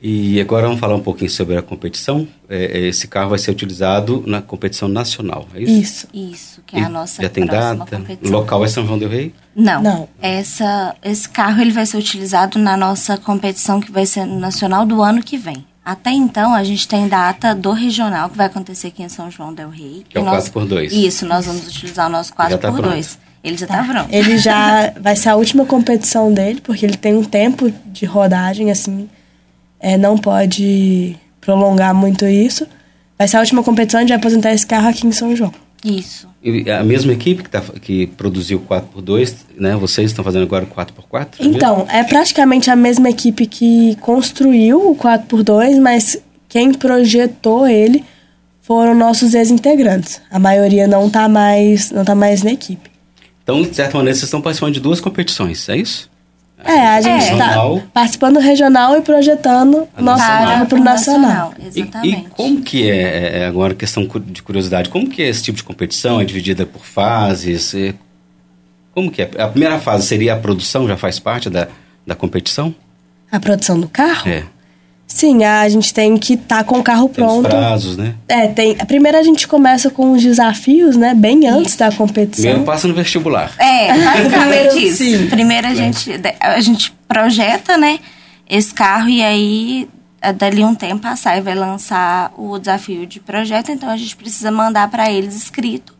E 0.00 0.40
agora 0.40 0.66
vamos 0.66 0.80
falar 0.80 0.96
um 0.96 1.02
pouquinho 1.02 1.30
sobre 1.30 1.58
a 1.58 1.62
competição. 1.62 2.26
É, 2.48 2.78
é 2.78 2.88
esse 2.88 3.06
carro 3.06 3.28
vai 3.28 3.38
ser 3.38 3.50
utilizado 3.50 4.24
na 4.26 4.40
competição 4.40 4.88
nacional, 4.88 5.46
é 5.54 5.60
isso? 5.60 5.72
Isso. 5.72 6.32
Isso, 6.32 6.62
que 6.66 6.76
é 6.76 6.84
a 6.84 6.88
nossa 6.88 7.20
Já 7.20 7.28
tem 7.28 7.44
data? 7.44 7.98
Competição. 7.98 8.32
Local 8.32 8.64
é 8.64 8.68
São 8.68 8.86
João 8.86 8.98
del 8.98 9.10
Rei? 9.10 9.34
Não. 9.54 9.82
Não. 9.82 10.08
Essa, 10.22 10.96
esse 11.04 11.28
carro 11.28 11.60
ele 11.60 11.70
vai 11.70 11.84
ser 11.84 11.98
utilizado 11.98 12.58
na 12.58 12.78
nossa 12.78 13.18
competição 13.18 13.78
que 13.78 13.92
vai 13.92 14.06
ser 14.06 14.24
nacional 14.24 14.86
do 14.86 15.02
ano 15.02 15.22
que 15.22 15.36
vem. 15.36 15.66
Até 15.84 16.12
então, 16.12 16.54
a 16.54 16.64
gente 16.64 16.88
tem 16.88 17.08
data 17.08 17.54
do 17.54 17.72
regional, 17.72 18.30
que 18.30 18.38
vai 18.38 18.46
acontecer 18.46 18.86
aqui 18.86 19.02
em 19.02 19.08
São 19.10 19.30
João 19.30 19.52
del 19.52 19.68
Rei. 19.68 20.06
Que 20.08 20.16
é 20.16 20.20
o 20.20 20.24
nós, 20.24 20.48
4x2. 20.48 20.92
Isso, 20.92 21.26
nós 21.26 21.44
vamos 21.44 21.66
utilizar 21.66 22.06
o 22.06 22.10
nosso 22.10 22.32
4x2. 22.32 23.18
Ele 23.42 23.56
já 23.56 23.66
tá, 23.66 23.82
pronto. 23.82 24.08
Ele 24.10 24.38
já 24.38 24.92
vai 25.00 25.16
ser 25.16 25.30
a 25.30 25.36
última 25.36 25.66
competição 25.66 26.32
dele, 26.32 26.60
porque 26.62 26.86
ele 26.86 26.96
tem 26.96 27.14
um 27.16 27.24
tempo 27.24 27.72
de 27.86 28.04
rodagem, 28.06 28.70
assim, 28.70 29.08
é, 29.80 29.96
não 29.96 30.16
pode 30.16 31.16
prolongar 31.40 31.94
muito 31.94 32.24
isso. 32.24 32.66
Vai 33.18 33.26
ser 33.26 33.36
a 33.36 33.40
última 33.40 33.62
competição, 33.62 33.98
a 33.98 34.02
gente 34.02 34.10
vai 34.10 34.18
apresentar 34.18 34.52
esse 34.52 34.66
carro 34.66 34.88
aqui 34.88 35.06
em 35.06 35.12
São 35.12 35.34
João. 35.34 35.52
Isso. 35.84 36.28
E 36.42 36.70
a 36.70 36.82
mesma 36.84 37.12
equipe 37.12 37.42
que, 37.42 37.50
tá, 37.50 37.60
que 37.60 38.06
produziu 38.06 38.58
o 38.58 38.60
4x2, 38.62 39.34
né? 39.58 39.74
Vocês 39.76 40.10
estão 40.10 40.24
fazendo 40.24 40.42
agora 40.42 40.64
o 40.64 40.68
4x4? 40.68 41.28
é 41.38 41.44
Então, 41.44 41.86
é 41.88 42.04
praticamente 42.04 42.70
a 42.70 42.76
mesma 42.76 43.10
equipe 43.10 43.46
que 43.46 43.96
construiu 43.96 44.90
o 44.90 44.96
4x2, 44.96 45.80
mas 45.80 46.18
quem 46.48 46.72
projetou 46.72 47.66
ele 47.66 48.04
foram 48.60 48.94
nossos 48.94 49.34
ex-integrantes. 49.34 50.20
A 50.30 50.38
maioria 50.38 50.86
não 50.86 51.10
tá 51.10 51.28
mais, 51.28 51.90
não 51.90 52.04
tá 52.04 52.14
mais 52.14 52.44
na 52.44 52.52
equipe. 52.52 52.91
Então, 53.42 53.62
de 53.62 53.74
certa 53.74 53.96
maneira, 53.96 54.14
vocês 54.14 54.24
estão 54.24 54.40
participando 54.40 54.74
de 54.74 54.80
duas 54.80 55.00
competições, 55.00 55.68
é 55.68 55.76
isso? 55.76 56.10
É, 56.64 56.78
a 56.78 57.00
gente 57.00 57.22
está 57.24 57.34
Regional. 57.46 57.82
participando 57.92 58.34
do 58.34 58.40
regional 58.40 58.96
e 58.96 59.00
projetando 59.02 59.88
A 59.96 60.00
nosso 60.02 60.22
carro 60.24 60.66
para 60.66 60.78
o 60.78 60.84
nacional. 60.84 61.52
E, 61.58 61.66
Exatamente. 61.66 62.26
e 62.26 62.30
como 62.30 62.62
que 62.62 62.88
é, 62.88 63.38
é, 63.40 63.46
agora 63.46 63.74
questão 63.74 64.06
de 64.26 64.42
curiosidade, 64.44 64.88
como 64.88 65.08
que 65.08 65.22
é 65.22 65.28
esse 65.28 65.42
tipo 65.42 65.56
de 65.56 65.64
competição? 65.64 66.20
É 66.20 66.24
dividida 66.24 66.64
por 66.64 66.84
fases? 66.84 67.74
É- 67.74 67.94
como 68.94 69.10
que 69.10 69.22
é? 69.22 69.30
A 69.38 69.48
primeira 69.48 69.80
fase 69.80 70.06
seria 70.06 70.34
a 70.34 70.36
produção, 70.36 70.86
já 70.86 70.96
faz 70.96 71.18
parte 71.18 71.50
da, 71.50 71.66
da 72.06 72.14
competição? 72.14 72.72
A 73.30 73.40
produção 73.40 73.80
do 73.80 73.88
carro? 73.88 74.28
É. 74.28 74.44
Sim, 75.12 75.44
a 75.44 75.68
gente 75.68 75.92
tem 75.92 76.16
que 76.16 76.34
estar 76.34 76.64
com 76.64 76.78
o 76.78 76.82
carro 76.82 77.08
Tem 77.08 77.22
os 77.24 77.30
pronto. 77.30 77.48
prazos, 77.48 77.96
né? 77.98 78.14
É, 78.26 78.48
tem. 78.48 78.74
Primeiro 78.76 79.18
a 79.18 79.22
gente 79.22 79.46
começa 79.46 79.90
com 79.90 80.12
os 80.12 80.22
desafios, 80.22 80.96
né? 80.96 81.14
Bem 81.14 81.46
antes 81.46 81.76
da 81.76 81.92
competição. 81.92 82.42
Primeiro 82.44 82.64
passa 82.64 82.88
no 82.88 82.94
vestibular. 82.94 83.52
É, 83.58 83.92
basicamente 83.92 84.78
isso. 84.88 85.04
Sim. 85.04 85.26
Primeiro 85.28 85.66
a 85.68 85.74
gente, 85.74 86.10
a 86.40 86.60
gente 86.60 86.92
projeta, 87.06 87.76
né, 87.76 87.98
esse 88.48 88.72
carro 88.72 89.08
e 89.08 89.22
aí 89.22 89.88
eh, 90.22 90.32
dali 90.32 90.64
um 90.64 90.74
tempo 90.74 91.06
a 91.06 91.14
SAI 91.14 91.42
vai 91.42 91.54
lançar 91.54 92.32
o 92.36 92.58
desafio 92.58 93.06
de 93.06 93.20
projeto, 93.20 93.70
então 93.70 93.90
a 93.90 93.96
gente 93.98 94.16
precisa 94.16 94.50
mandar 94.50 94.88
para 94.90 95.10
eles 95.12 95.36
escrito 95.36 95.94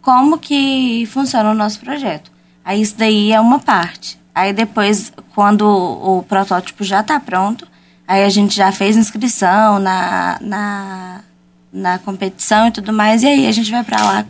como 0.00 0.38
que 0.38 1.06
funciona 1.12 1.50
o 1.50 1.54
nosso 1.54 1.80
projeto. 1.80 2.32
Aí 2.64 2.80
isso 2.80 2.94
daí 2.96 3.30
é 3.30 3.38
uma 3.38 3.58
parte. 3.58 4.18
Aí 4.34 4.52
depois, 4.52 5.12
quando 5.34 5.62
o 5.66 6.24
protótipo 6.26 6.82
já 6.82 7.00
está 7.00 7.20
pronto, 7.20 7.66
aí 8.06 8.24
a 8.24 8.28
gente 8.28 8.54
já 8.54 8.70
fez 8.72 8.96
inscrição 8.96 9.78
na, 9.78 10.38
na, 10.40 11.20
na 11.72 11.98
competição 11.98 12.68
e 12.68 12.70
tudo 12.70 12.92
mais, 12.92 13.22
e 13.22 13.26
aí 13.26 13.46
a 13.46 13.52
gente 13.52 13.70
vai 13.70 13.82
para 13.84 14.02
lá 14.02 14.24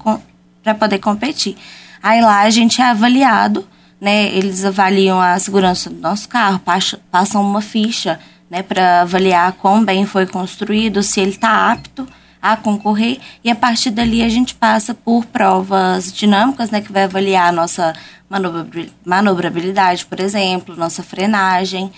para 0.62 0.75
poder 0.75 0.99
competir. 0.99 1.57
Aí 2.02 2.21
lá 2.21 2.40
a 2.40 2.50
gente 2.50 2.81
é 2.81 2.85
avaliado, 2.85 3.66
né? 4.00 4.26
Eles 4.35 4.64
avaliam 4.64 5.21
a 5.21 5.38
segurança 5.38 5.88
do 5.90 6.00
nosso 6.00 6.28
carro, 6.28 6.59
passa- 6.59 7.00
passam 7.11 7.43
uma 7.43 7.61
ficha, 7.62 8.19
né, 8.50 8.62
para 8.62 9.00
avaliar 9.02 9.52
quão 9.54 9.83
bem 9.85 10.04
foi 10.07 10.26
construído, 10.26 11.02
se 11.02 11.19
ele 11.21 11.31
está 11.31 11.73
apto 11.73 12.07
a 12.40 12.57
concorrer 12.57 13.19
e 13.43 13.50
a 13.50 13.54
partir 13.57 13.90
dali 13.90 14.23
a 14.23 14.28
gente 14.28 14.54
passa 14.54 14.93
por 14.95 15.25
provas 15.25 16.12
dinâmicas, 16.12 16.71
né, 16.71 16.83
que 16.83 16.93
vai 16.93 17.04
avaliar 17.04 17.49
a 17.49 17.52
nossa 17.52 17.95
manobra- 18.28 18.87
manobrabilidade, 19.04 20.04
por 20.04 20.21
exemplo, 20.21 20.76
nossa 20.76 21.02
frenagem. 21.02 21.90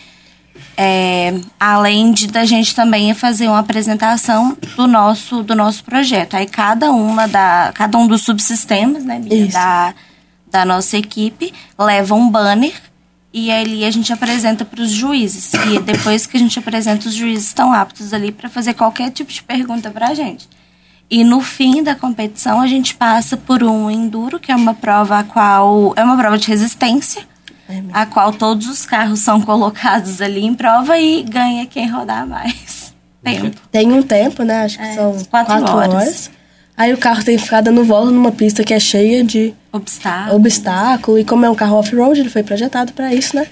É, 0.76 1.34
além 1.58 2.12
de 2.12 2.26
da 2.26 2.44
gente 2.44 2.74
também 2.74 3.12
fazer 3.14 3.48
uma 3.48 3.60
apresentação 3.60 4.56
do 4.76 4.86
nosso 4.86 5.42
do 5.42 5.54
nosso 5.54 5.82
projeto. 5.84 6.34
Aí 6.34 6.46
cada 6.46 6.90
uma 6.92 7.26
da 7.26 7.70
cada 7.74 7.96
um 7.96 8.06
dos 8.06 8.22
subsistemas, 8.22 9.04
né, 9.04 9.18
Bia, 9.18 9.48
da 9.48 9.94
da 10.50 10.64
nossa 10.64 10.96
equipe 10.96 11.52
leva 11.78 12.14
um 12.14 12.30
banner 12.30 12.72
e 13.32 13.50
ali 13.50 13.84
a 13.84 13.90
gente 13.90 14.10
apresenta 14.12 14.64
para 14.64 14.80
os 14.80 14.90
juízes. 14.90 15.52
E 15.52 15.78
depois 15.80 16.26
que 16.26 16.36
a 16.36 16.40
gente 16.40 16.58
apresenta, 16.58 17.08
os 17.08 17.14
juízes 17.14 17.48
estão 17.48 17.72
aptos 17.72 18.14
ali 18.14 18.32
para 18.32 18.48
fazer 18.48 18.72
qualquer 18.72 19.10
tipo 19.10 19.30
de 19.30 19.42
pergunta 19.42 19.90
para 19.90 20.08
a 20.08 20.14
gente. 20.14 20.48
E 21.10 21.22
no 21.22 21.40
fim 21.40 21.82
da 21.82 21.94
competição 21.94 22.60
a 22.60 22.66
gente 22.66 22.94
passa 22.94 23.36
por 23.36 23.62
um 23.62 23.90
enduro, 23.90 24.40
que 24.40 24.50
é 24.50 24.56
uma 24.56 24.74
prova 24.74 25.18
a 25.18 25.24
qual 25.24 25.92
é 25.96 26.02
uma 26.02 26.16
prova 26.16 26.38
de 26.38 26.48
resistência, 26.48 27.28
A 27.92 28.06
qual 28.06 28.32
todos 28.32 28.66
os 28.68 28.84
carros 28.86 29.20
são 29.20 29.40
colocados 29.40 30.20
ali 30.20 30.44
em 30.44 30.54
prova 30.54 30.98
e 30.98 31.22
ganha 31.22 31.66
quem 31.66 31.88
rodar 31.90 32.26
mais 32.26 32.94
tempo. 33.24 33.56
Tem 33.72 33.92
um 33.92 34.02
tempo, 34.02 34.42
né? 34.44 34.62
Acho 34.64 34.78
que 34.78 34.84
É, 34.84 34.94
são 34.94 35.12
quatro 35.24 35.52
quatro, 35.54 35.74
horas. 35.76 35.94
horas. 35.94 36.30
Aí 36.76 36.92
o 36.92 36.98
carro 36.98 37.24
tem 37.24 37.36
que 37.36 37.42
ficar 37.42 37.62
dando 37.62 37.82
volta 37.84 38.10
numa 38.10 38.30
pista 38.30 38.62
que 38.62 38.72
é 38.74 38.78
cheia 38.78 39.24
de 39.24 39.54
Obstáculo. 39.72 40.36
obstáculo. 40.36 41.18
E 41.18 41.24
como 41.24 41.44
é 41.46 41.50
um 41.50 41.54
carro 41.54 41.76
off-road, 41.76 42.20
ele 42.20 42.28
foi 42.28 42.42
projetado 42.42 42.92
para 42.92 43.12
isso, 43.14 43.34
né? 43.34 43.46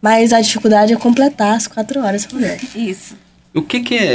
Mas 0.00 0.32
a 0.32 0.40
dificuldade 0.40 0.92
é 0.92 0.96
completar 0.96 1.56
as 1.56 1.66
quatro 1.66 2.00
horas 2.00 2.24
por 2.26 2.38
dia. 2.38 2.56
Isso. 2.74 3.14
O 3.54 3.62
que, 3.62 3.80
que 3.80 3.96
é 3.98 4.14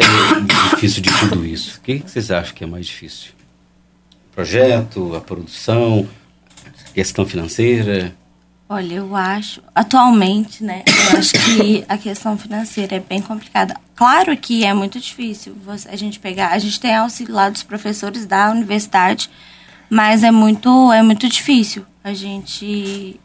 difícil 0.72 1.02
de 1.02 1.10
tudo 1.20 1.46
isso? 1.46 1.78
O 1.78 1.82
que, 1.82 2.00
que 2.00 2.10
vocês 2.10 2.32
acham 2.32 2.54
que 2.56 2.64
é 2.64 2.68
mais 2.68 2.86
difícil? 2.88 3.32
O 4.32 4.36
projeto, 4.36 5.16
a 5.16 5.22
produção, 5.22 6.08
a 6.90 6.94
questão 6.94 7.26
financeira? 7.26 8.14
Olha, 8.68 8.96
eu 8.96 9.16
acho, 9.16 9.62
atualmente, 9.76 10.64
né, 10.64 10.84
eu 10.88 11.20
acho 11.20 11.34
que 11.34 11.86
a 11.88 11.98
questão 11.98 12.38
financeira 12.38 12.96
é 12.96 13.00
bem 13.00 13.22
complicada. 13.22 13.76
Claro 13.94 14.36
que 14.38 14.64
é 14.64 14.74
muito 14.74 15.00
difícil 15.00 15.56
a 15.88 15.96
gente 15.96 16.20
pegar, 16.20 16.50
a 16.50 16.58
gente 16.58 16.80
tem 16.80 16.96
auxílio 16.96 17.36
lá 17.36 17.50
dos 17.50 17.62
professores 17.62 18.26
da 18.26 18.50
universidade, 18.50 19.30
mas 19.90 20.24
é 20.24 20.32
muito, 20.32 20.92
é 20.92 21.04
muito 21.04 21.28
difícil 21.28 21.86
a 22.04 22.14
gente 22.14 23.20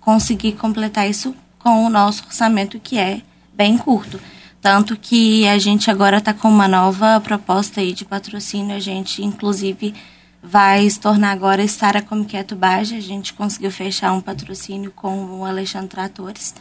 conseguir 0.00 0.52
completar 0.52 1.08
isso 1.08 1.34
com 1.58 1.84
o 1.84 1.90
nosso 1.90 2.24
orçamento 2.24 2.80
que 2.80 2.98
é 2.98 3.20
bem 3.52 3.76
curto. 3.76 4.18
Tanto 4.60 4.96
que 4.96 5.46
a 5.46 5.58
gente 5.58 5.90
agora 5.90 6.18
está 6.18 6.34
com 6.34 6.48
uma 6.48 6.66
nova 6.66 7.20
proposta 7.20 7.80
aí 7.80 7.92
de 7.92 8.04
patrocínio, 8.04 8.74
a 8.74 8.80
gente 8.80 9.22
inclusive 9.22 9.94
vai 10.42 10.88
se 10.88 10.98
tornar 10.98 11.32
agora 11.32 11.62
Estara 11.62 12.02
Como 12.02 12.24
Quieto 12.24 12.54
Baja. 12.54 12.96
A 12.96 13.00
gente 13.00 13.32
conseguiu 13.34 13.70
fechar 13.70 14.12
um 14.12 14.20
patrocínio 14.20 14.92
com 14.94 15.40
o 15.40 15.44
Alexandre 15.44 15.88
Tratores. 15.88 16.54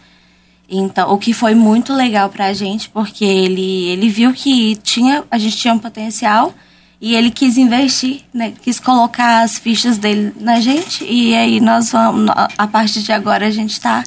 Então, 0.70 1.14
o 1.14 1.18
que 1.18 1.34
foi 1.34 1.56
muito 1.56 1.94
legal 1.94 2.30
pra 2.30 2.54
gente, 2.54 2.90
porque 2.90 3.24
ele, 3.24 3.86
ele 3.86 4.10
viu 4.10 4.34
que 4.34 4.76
tinha, 4.78 5.24
a 5.32 5.38
gente 5.38 5.56
tinha 5.56 5.74
um 5.74 5.80
potencial 5.80 6.54
e 7.00 7.16
ele 7.16 7.32
quis 7.32 7.58
investir, 7.58 8.24
né? 8.34 8.54
Quis 8.62 8.80
colocar 8.80 9.44
as 9.44 9.58
fichas 9.58 9.98
dele 9.98 10.34
na 10.40 10.60
gente 10.60 11.06
e 11.06 11.34
aí 11.36 11.60
nós 11.62 11.92
vamos, 11.92 12.30
a 12.58 12.68
partir 12.68 13.02
de 13.02 13.12
agora 13.14 13.48
a 13.48 13.52
gente 13.52 13.80
tá, 13.80 14.04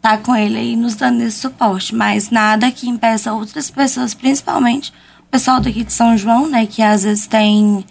tá 0.00 0.16
com 0.18 0.36
ele 0.36 0.58
aí 0.58 0.76
nos 0.76 0.94
dando 0.94 1.22
esse 1.22 1.38
suporte. 1.40 1.94
Mas 1.94 2.30
nada 2.30 2.70
que 2.70 2.88
impeça 2.88 3.32
outras 3.32 3.68
pessoas, 3.68 4.14
principalmente 4.14 4.92
o 5.20 5.30
pessoal 5.30 5.60
daqui 5.60 5.82
de 5.82 5.92
São 5.92 6.16
João, 6.16 6.48
né? 6.48 6.66
Que 6.66 6.82
às 6.82 7.02
vezes 7.02 7.26
tem, 7.26 7.84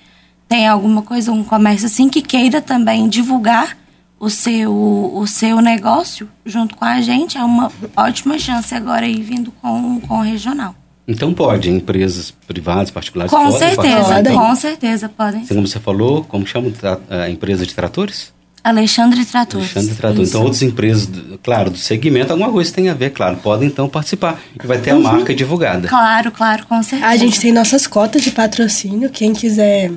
tem 0.48 0.68
alguma 0.68 1.02
coisa, 1.02 1.32
um 1.32 1.44
comércio 1.44 1.88
assim, 1.88 2.10
que 2.10 2.22
queira 2.22 2.62
também 2.62 3.08
divulgar 3.10 3.78
o 4.20 4.30
seu, 4.30 4.72
o 4.72 5.26
seu 5.28 5.60
negócio 5.62 6.28
junto 6.46 6.76
com 6.76 6.86
a 6.86 7.02
gente, 7.02 7.38
é 7.38 7.44
uma 7.44 7.72
ótima 7.98 8.40
chance 8.40 8.74
agora 8.74 9.06
aí 9.06 9.22
vindo 9.22 9.52
com, 9.62 10.00
com 10.02 10.20
o 10.20 10.22
regional. 10.22 10.74
Então 11.08 11.34
pode, 11.34 11.70
empresas 11.70 12.32
privadas, 12.48 12.90
particulares 12.90 13.30
Com 13.32 13.52
podem 13.52 13.60
certeza, 13.60 14.06
participar. 14.08 14.34
Com 14.48 14.56
certeza 14.56 15.10
podem. 15.10 15.42
Assim 15.42 15.54
como 15.56 15.68
você 15.68 15.80
falou, 15.80 16.24
como 16.24 16.48
chama 16.48 16.72
a 17.10 17.30
empresa 17.30 17.66
de 17.66 17.76
tratores? 17.76 18.34
Alexandre 18.64 19.24
Tratores. 19.24 19.68
Alexandre 19.76 19.96
Trator. 19.96 20.22
Isso. 20.22 20.30
Então, 20.32 20.42
outras 20.42 20.64
empresas, 20.64 21.06
do- 21.06 21.38
claro, 21.38 21.70
do 21.70 21.78
segmento, 21.78 22.32
alguma 22.32 22.52
coisa 22.52 22.74
tem 22.74 22.90
a 22.90 22.96
ver, 22.96 23.12
claro, 23.12 23.38
podem 23.38 23.68
então 23.68 23.88
participar. 23.88 24.40
E 24.60 24.66
vai 24.66 24.80
ter 24.80 24.92
Uhum. 24.94 25.08
a 25.08 25.14
marca 25.14 25.36
divulgada. 25.36 25.88
Claro, 25.88 26.32
claro, 26.32 26.66
com 26.66 26.82
certeza. 26.82 27.12
A 27.12 27.16
gente 27.16 27.40
tem 27.40 27.52
nossas 27.52 27.86
cotas 27.86 28.24
de 28.24 28.32
patrocínio. 28.32 29.12
Quem 29.12 29.34
quiser 29.34 29.92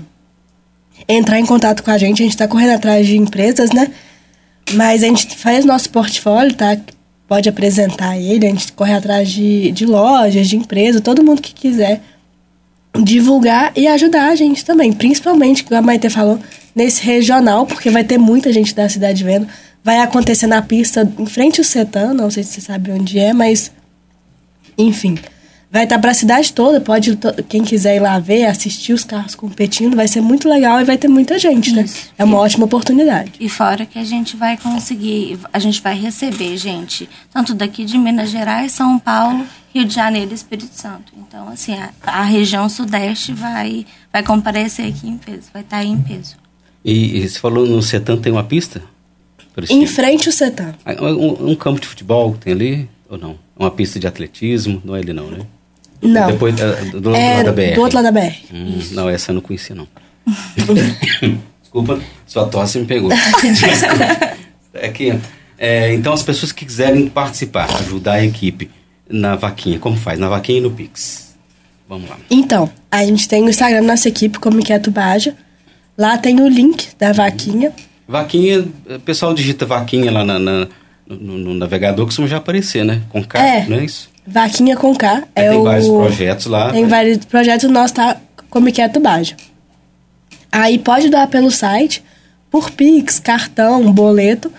entrar 1.07 1.38
em 1.38 1.47
contato 1.47 1.83
com 1.83 1.90
a 1.90 1.99
gente, 1.99 2.23
a 2.23 2.25
gente 2.25 2.35
está 2.35 2.49
correndo 2.49 2.73
atrás 2.73 3.07
de 3.07 3.17
empresas, 3.17 3.71
né? 3.71 3.90
Mas 4.75 5.02
a 5.02 5.07
gente 5.07 5.37
faz 5.37 5.64
nosso 5.64 5.90
portfólio, 5.90 6.55
tá? 6.55 6.76
Pode 7.26 7.49
apresentar 7.49 8.19
ele, 8.19 8.47
a 8.47 8.50
gente 8.50 8.73
corre 8.73 8.95
atrás 8.95 9.31
de, 9.31 9.71
de 9.73 9.85
lojas, 9.85 10.49
de 10.49 10.57
empresas, 10.57 11.00
todo 11.00 11.23
mundo 11.23 11.43
que 11.43 11.52
quiser 11.52 12.00
divulgar 13.02 13.73
e 13.76 13.87
ajudar 13.87 14.31
a 14.31 14.35
gente 14.35 14.64
também. 14.64 14.93
Principalmente, 14.93 15.64
como 15.64 15.78
a 15.78 15.83
Maite 15.83 16.09
falou, 16.11 16.38
nesse 16.75 17.02
regional, 17.05 17.67
porque 17.67 17.90
vai 17.90 18.05
ter 18.05 18.19
muita 18.19 18.52
gente 18.52 18.75
da 18.75 18.88
cidade 18.88 19.23
vendo. 19.25 19.47
Vai 19.83 19.99
acontecer 20.00 20.47
na 20.47 20.62
pista 20.62 21.11
em 21.19 21.26
frente 21.26 21.61
ao 21.61 21.64
Setan, 21.64 22.14
não 22.14 22.31
sei 22.31 22.43
se 22.43 22.55
você 22.55 22.61
sabe 22.61 22.90
onde 22.90 23.19
é, 23.19 23.33
mas 23.33 23.73
enfim, 24.76 25.19
vai 25.71 25.85
estar 25.85 25.99
para 25.99 26.11
a 26.11 26.15
cidade 26.15 26.53
toda. 26.53 26.81
Pode 26.81 27.17
to- 27.17 27.43
quem 27.45 27.63
quiser 27.63 27.97
ir 27.97 28.01
lá 28.01 28.19
ver, 28.19 28.47
assistir 28.47 28.93
os 28.93 29.05
carros 29.05 29.35
competindo, 29.35 29.95
vai 29.97 30.09
ser 30.09 30.21
muito 30.21 30.49
legal 30.49 30.81
e 30.81 30.85
vai 30.85 30.97
ter 30.97 31.09
muita 31.09 31.39
gente, 31.39 31.73
né? 31.73 31.83
Isso. 31.83 32.11
É 32.17 32.25
uma 32.25 32.39
ótima 32.39 32.65
oportunidade. 32.65 33.33
E 33.39 33.49
fora 33.49 33.85
que 33.87 33.99
a 33.99 34.05
gente 34.05 34.37
vai 34.37 34.57
conseguir, 34.57 35.39
a 35.53 35.59
gente 35.59 35.81
vai 35.83 35.99
receber 35.99 36.57
gente, 36.57 37.09
tanto 37.33 37.55
daqui 37.55 37.85
de 37.85 37.99
Minas 37.99 38.31
Gerais, 38.31 38.73
São 38.73 38.99
Paulo, 38.99 39.47
Rio 39.75 39.85
de 39.85 39.95
Janeiro 39.95 40.31
e 40.31 40.35
Espírito 40.35 40.75
Santo. 40.75 41.13
Então, 41.17 41.49
assim, 41.49 41.75
a, 41.75 41.91
a 42.03 42.23
região 42.23 42.69
sudeste 42.69 43.33
vai, 43.33 43.85
vai 44.13 44.23
comparecer 44.23 44.87
aqui 44.87 45.09
em 45.09 45.19
peso, 45.19 45.49
vai 45.53 45.63
estar 45.63 45.79
aí 45.79 45.89
em 45.89 46.01
peso. 46.01 46.37
E, 46.85 47.19
e 47.19 47.29
você 47.29 47.39
falou 47.39 47.67
no 47.67 47.83
Setan 47.83 48.17
tem 48.17 48.33
uma 48.33 48.45
pista? 48.45 48.83
Em 49.69 49.87
frente 49.87 50.29
o 50.29 50.33
CETAM. 50.33 50.73
Um, 51.01 51.51
um, 51.51 51.55
campo 51.57 51.81
de 51.81 51.87
futebol 51.89 52.37
tem 52.39 52.53
ali, 52.53 52.89
ou 53.11 53.19
não? 53.19 53.37
Uma 53.57 53.71
pista 53.73 53.99
de 53.99 54.07
atletismo, 54.07 54.81
não 54.85 54.95
é 54.95 55.01
ali 55.01 55.13
não, 55.13 55.29
né? 55.29 55.41
Não. 56.00 56.26
Depois, 56.28 56.55
uh, 56.55 57.00
do 57.00 57.11
outro 57.11 57.17
é, 57.17 57.37
lado 57.37 57.45
da 57.47 57.52
BR. 57.52 57.75
Do 57.75 57.81
outro 57.81 58.02
lado 58.02 58.12
da 58.12 58.21
BR. 58.21 58.35
Hum, 58.52 58.81
não, 58.93 59.09
essa 59.09 59.31
eu 59.31 59.35
não 59.35 59.43
conhecia, 59.43 59.75
não. 59.75 59.88
Desculpa, 61.62 62.00
sua 62.26 62.47
tosse 62.47 62.78
me 62.78 62.87
pegou. 62.87 63.11
é 64.73 64.88
que, 64.88 65.19
é, 65.59 65.93
então, 65.93 66.12
as 66.12 66.23
pessoas 66.23 66.52
que 66.52 66.64
quiserem 66.64 67.09
participar, 67.09 67.69
ajudar 67.81 68.14
a 68.14 68.25
equipe 68.25 68.71
na 69.09 69.35
vaquinha, 69.37 69.78
como 69.78 69.97
faz? 69.97 70.19
Na 70.19 70.28
vaquinha 70.28 70.59
e 70.59 70.61
no 70.61 70.71
Pix. 70.71 71.35
Vamos 71.88 72.09
lá. 72.09 72.19
Então, 72.31 72.71
a 72.90 73.05
gente 73.05 73.26
tem 73.28 73.43
o 73.43 73.49
Instagram 73.49 73.81
da 73.81 73.88
nossa 73.88 74.09
equipe, 74.09 74.38
como 74.38 74.62
que 74.62 74.73
é 74.73 74.78
Tubaja. 74.78 75.35
Lá 75.97 76.17
tem 76.17 76.40
o 76.40 76.49
link 76.49 76.88
da 76.99 77.12
vaquinha. 77.12 77.73
Vaquinha, 78.07 78.67
o 78.88 79.00
pessoal 79.00 79.35
digita 79.35 79.67
vaquinha 79.67 80.12
lá 80.12 80.25
na, 80.25 80.38
na 80.38 80.69
no, 81.09 81.38
no, 81.38 81.55
navegador 81.55 82.05
que 82.05 82.11
costuma 82.11 82.28
já 82.28 82.37
aparecer, 82.37 82.85
né? 82.85 83.02
Com 83.09 83.25
K, 83.25 83.38
é, 83.38 83.67
não 83.67 83.78
é 83.78 83.85
isso? 83.85 84.11
Vaquinha 84.28 84.76
com 84.76 84.94
K. 84.94 85.25
É 85.35 85.49
tem 85.49 85.58
o, 85.58 85.64
vários 85.64 85.88
projetos 85.88 86.47
lá. 86.47 86.70
Tem 86.70 86.82
né? 86.82 86.88
vários 86.88 87.25
projetos, 87.25 87.68
o 87.68 87.73
nosso 87.73 87.94
tá 87.94 88.16
como 88.50 88.70
que 88.70 88.80
é 88.80 88.88
Tubaja. 88.88 89.35
Aí 90.52 90.78
pode 90.78 91.08
doar 91.08 91.28
pelo 91.28 91.50
site, 91.50 92.02
por 92.50 92.70
Pix, 92.70 93.18
cartão, 93.18 93.90
boleto, 93.92 94.52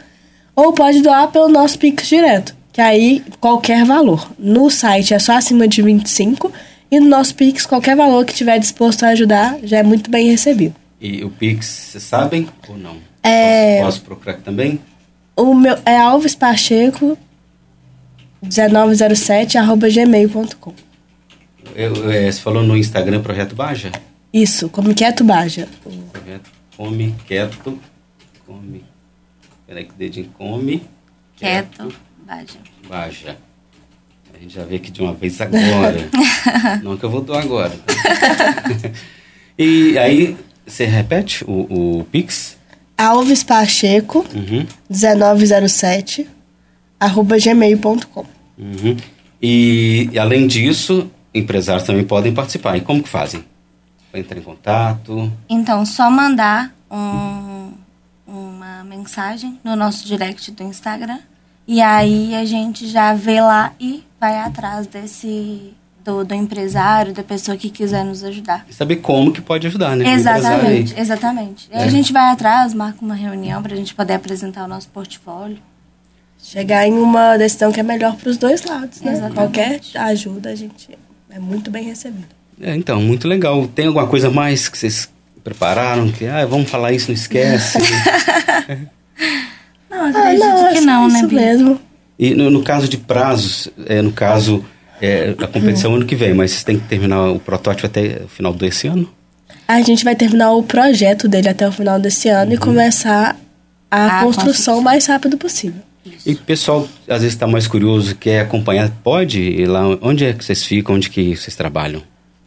ou 0.56 0.74
pode 0.74 1.02
doar 1.02 1.28
pelo 1.30 1.48
nosso 1.48 1.78
Pix 1.78 2.08
direto, 2.08 2.56
que 2.72 2.82
aí 2.82 3.24
qualquer 3.40 3.86
valor. 3.86 4.32
No 4.38 4.70
site 4.70 5.14
é 5.14 5.20
só 5.20 5.34
acima 5.34 5.68
de 5.68 5.82
25 5.82 6.52
e 6.92 7.00
no 7.00 7.08
nosso 7.08 7.36
Pix, 7.36 7.66
qualquer 7.66 7.96
valor 7.96 8.26
que 8.26 8.34
tiver 8.34 8.58
disposto 8.60 9.04
a 9.04 9.10
ajudar 9.10 9.58
já 9.64 9.78
é 9.78 9.84
muito 9.84 10.10
bem 10.10 10.30
recebido. 10.30 10.76
E 11.00 11.24
o 11.24 11.30
Pix, 11.30 11.66
vocês 11.66 12.04
sabem 12.04 12.48
ou 12.68 12.78
não? 12.78 12.98
É... 13.24 13.78
Posso, 13.78 13.86
posso 13.86 14.02
procurar 14.02 14.32
aqui 14.34 14.42
também? 14.42 14.80
O 15.36 15.54
meu 15.54 15.78
é 15.86 15.98
Alves 15.98 16.36
Pacheco 16.36 17.18
1907 18.42 19.58
arroba 19.58 19.90
gmail.com. 19.90 20.74
Você 21.76 22.42
falou 22.42 22.64
no 22.64 22.76
Instagram 22.78 23.22
Projeto 23.22 23.56
Baja? 23.56 23.92
Isso, 24.34 24.70
Come 24.70 24.94
Quieto 24.94 25.24
Baja. 25.24 25.68
Projeto 26.12 26.50
Come 26.76 27.16
Quieto. 27.28 27.80
Come. 28.46 28.84
Peraí 29.68 29.84
que 29.86 29.92
o 29.92 29.96
dedinho 29.96 30.30
come. 30.38 30.84
Quieto, 31.36 31.94
Baja. 32.26 32.60
Baja. 32.88 33.38
A 34.34 34.38
gente 34.42 34.54
já 34.56 34.64
vê 34.64 34.78
aqui 34.78 34.90
de 34.90 35.02
uma 35.02 35.14
vez 35.14 35.40
agora. 35.42 36.10
Não 36.82 36.98
que 36.98 37.04
eu 37.04 37.10
vou 37.10 37.22
doar 37.22 37.44
agora. 37.44 37.70
Tá? 37.72 38.92
e 39.60 39.98
aí, 39.98 40.38
você 40.66 40.86
repete 40.86 41.44
o, 41.46 42.00
o 42.00 42.04
Pix? 42.06 42.58
Alves 42.98 43.44
Pacheco, 43.44 44.26
Uhum. 44.34 44.66
1907, 44.90 46.28
arroba 47.00 47.38
gmail.com. 47.38 48.26
Uhum. 48.58 48.98
E, 49.42 50.10
e 50.12 50.20
além 50.20 50.48
disso, 50.48 51.10
empresários 51.34 51.86
também 51.86 52.04
podem 52.04 52.34
participar. 52.34 52.78
E 52.78 52.82
como 52.82 53.02
que 53.02 53.10
fazem? 53.10 53.44
Para 54.12 54.20
entrar 54.20 54.38
em 54.38 54.42
contato? 54.42 55.32
Então, 55.48 55.86
só 55.86 56.10
mandar 56.10 56.74
um, 56.92 57.72
uma 58.28 58.84
mensagem 58.84 59.60
no 59.64 59.76
nosso 59.76 60.06
direct 60.06 60.52
do 60.52 60.64
Instagram. 60.64 61.20
E 61.68 61.80
aí 61.82 62.34
a 62.36 62.44
gente 62.46 62.88
já 62.88 63.14
vê 63.14 63.40
lá 63.40 63.74
e 63.80 64.04
vai 64.20 64.38
atrás 64.40 64.88
desse 64.88 65.74
do, 66.04 66.26
do 66.26 66.34
empresário, 66.34 67.14
da 67.14 67.24
pessoa 67.24 67.56
que 67.56 67.70
quiser 67.70 68.04
nos 68.04 68.24
ajudar. 68.24 68.66
E 68.68 68.74
saber 68.74 68.98
como 68.98 69.32
que 69.32 69.42
pode 69.42 69.68
ajudar, 69.68 69.96
né? 69.96 70.12
Exatamente, 70.12 70.96
aí. 70.96 71.00
exatamente. 71.00 71.70
E 71.72 71.76
aí 71.76 71.84
É. 71.84 71.86
a 71.86 71.90
gente 71.90 72.12
vai 72.12 72.32
atrás, 72.32 72.74
marca 72.74 72.98
uma 73.06 73.14
reunião 73.14 73.62
para 73.62 73.74
a 73.74 73.78
gente 73.78 73.94
poder 73.94 74.14
apresentar 74.16 74.66
o 74.66 74.68
nosso 74.68 74.88
portfólio. 74.90 75.60
Chegar 76.42 76.88
em 76.88 76.94
uma 76.94 77.38
decisão 77.38 77.72
que 77.72 77.80
é 77.80 77.84
melhor 77.84 78.16
para 78.16 78.30
os 78.30 78.38
dois 78.38 78.64
lados, 78.64 79.02
né? 79.02 79.12
Exatamente. 79.12 79.36
Qualquer 79.36 79.80
ajuda 79.96 80.50
a 80.50 80.56
gente 80.56 80.90
é 81.30 81.40
muito 81.40 81.70
bem 81.70 81.84
recebido. 81.84 82.28
É, 82.62 82.76
então, 82.76 83.02
muito 83.02 83.28
legal. 83.28 83.68
Tem 83.68 83.88
alguma 83.88 84.08
coisa 84.08 84.30
mais 84.30 84.68
que 84.68 84.78
vocês 84.78 85.10
prepararam? 85.44 86.12
Que, 86.12 86.26
ah, 86.26 86.46
vamos 86.46 86.70
falar 86.70 86.92
isso, 86.92 87.08
não 87.10 87.16
esquece. 87.16 87.78
Não, 89.90 90.06
acredito 90.06 90.42
que 90.42 90.78
acho 90.78 90.86
não, 90.86 91.08
né, 91.08 91.20
isso 91.20 91.28
Bia? 91.28 91.40
mesmo. 91.42 91.80
e 92.18 92.34
no, 92.36 92.50
no 92.50 92.64
caso 92.64 92.88
de 92.88 92.98
prazos, 92.98 93.68
é, 93.86 94.02
no 94.02 94.12
caso, 94.12 94.64
é, 95.02 95.34
a 95.42 95.48
competição 95.48 95.96
ano 95.96 96.06
que 96.06 96.16
vem, 96.16 96.34
mas 96.34 96.52
vocês 96.52 96.64
têm 96.64 96.80
que 96.80 96.88
terminar 96.88 97.32
o 97.32 97.40
protótipo 97.40 97.88
até 97.88 98.22
o 98.24 98.28
final 98.28 98.54
desse 98.54 98.88
ano? 98.88 99.10
A 99.68 99.82
gente 99.82 100.04
vai 100.04 100.16
terminar 100.16 100.52
o 100.54 100.64
projeto 100.64 101.28
dele 101.28 101.50
até 101.50 101.68
o 101.68 101.72
final 101.72 102.00
desse 102.00 102.30
ano 102.30 102.54
e 102.54 102.58
começar 102.58 103.36
a, 103.90 104.20
A 104.20 104.24
construção 104.24 104.44
construção. 104.46 104.80
o 104.80 104.82
mais 104.84 105.06
rápido 105.08 105.38
possível. 105.38 105.82
E 106.26 106.36
pessoal, 106.36 106.88
às 107.08 107.22
vezes, 107.22 107.34
está 107.34 107.46
mais 107.46 107.68
curioso, 107.68 108.16
quer 108.16 108.42
acompanhar, 108.42 108.90
pode 109.04 109.40
ir 109.42 109.68
lá? 109.68 109.84
Onde 110.02 110.26
é 110.26 110.34
que 110.34 110.44
vocês 110.44 110.64
ficam? 110.64 110.96
Onde 110.96 111.10
que 111.10 111.36
vocês 111.36 111.56
trabalham? 111.56 112.02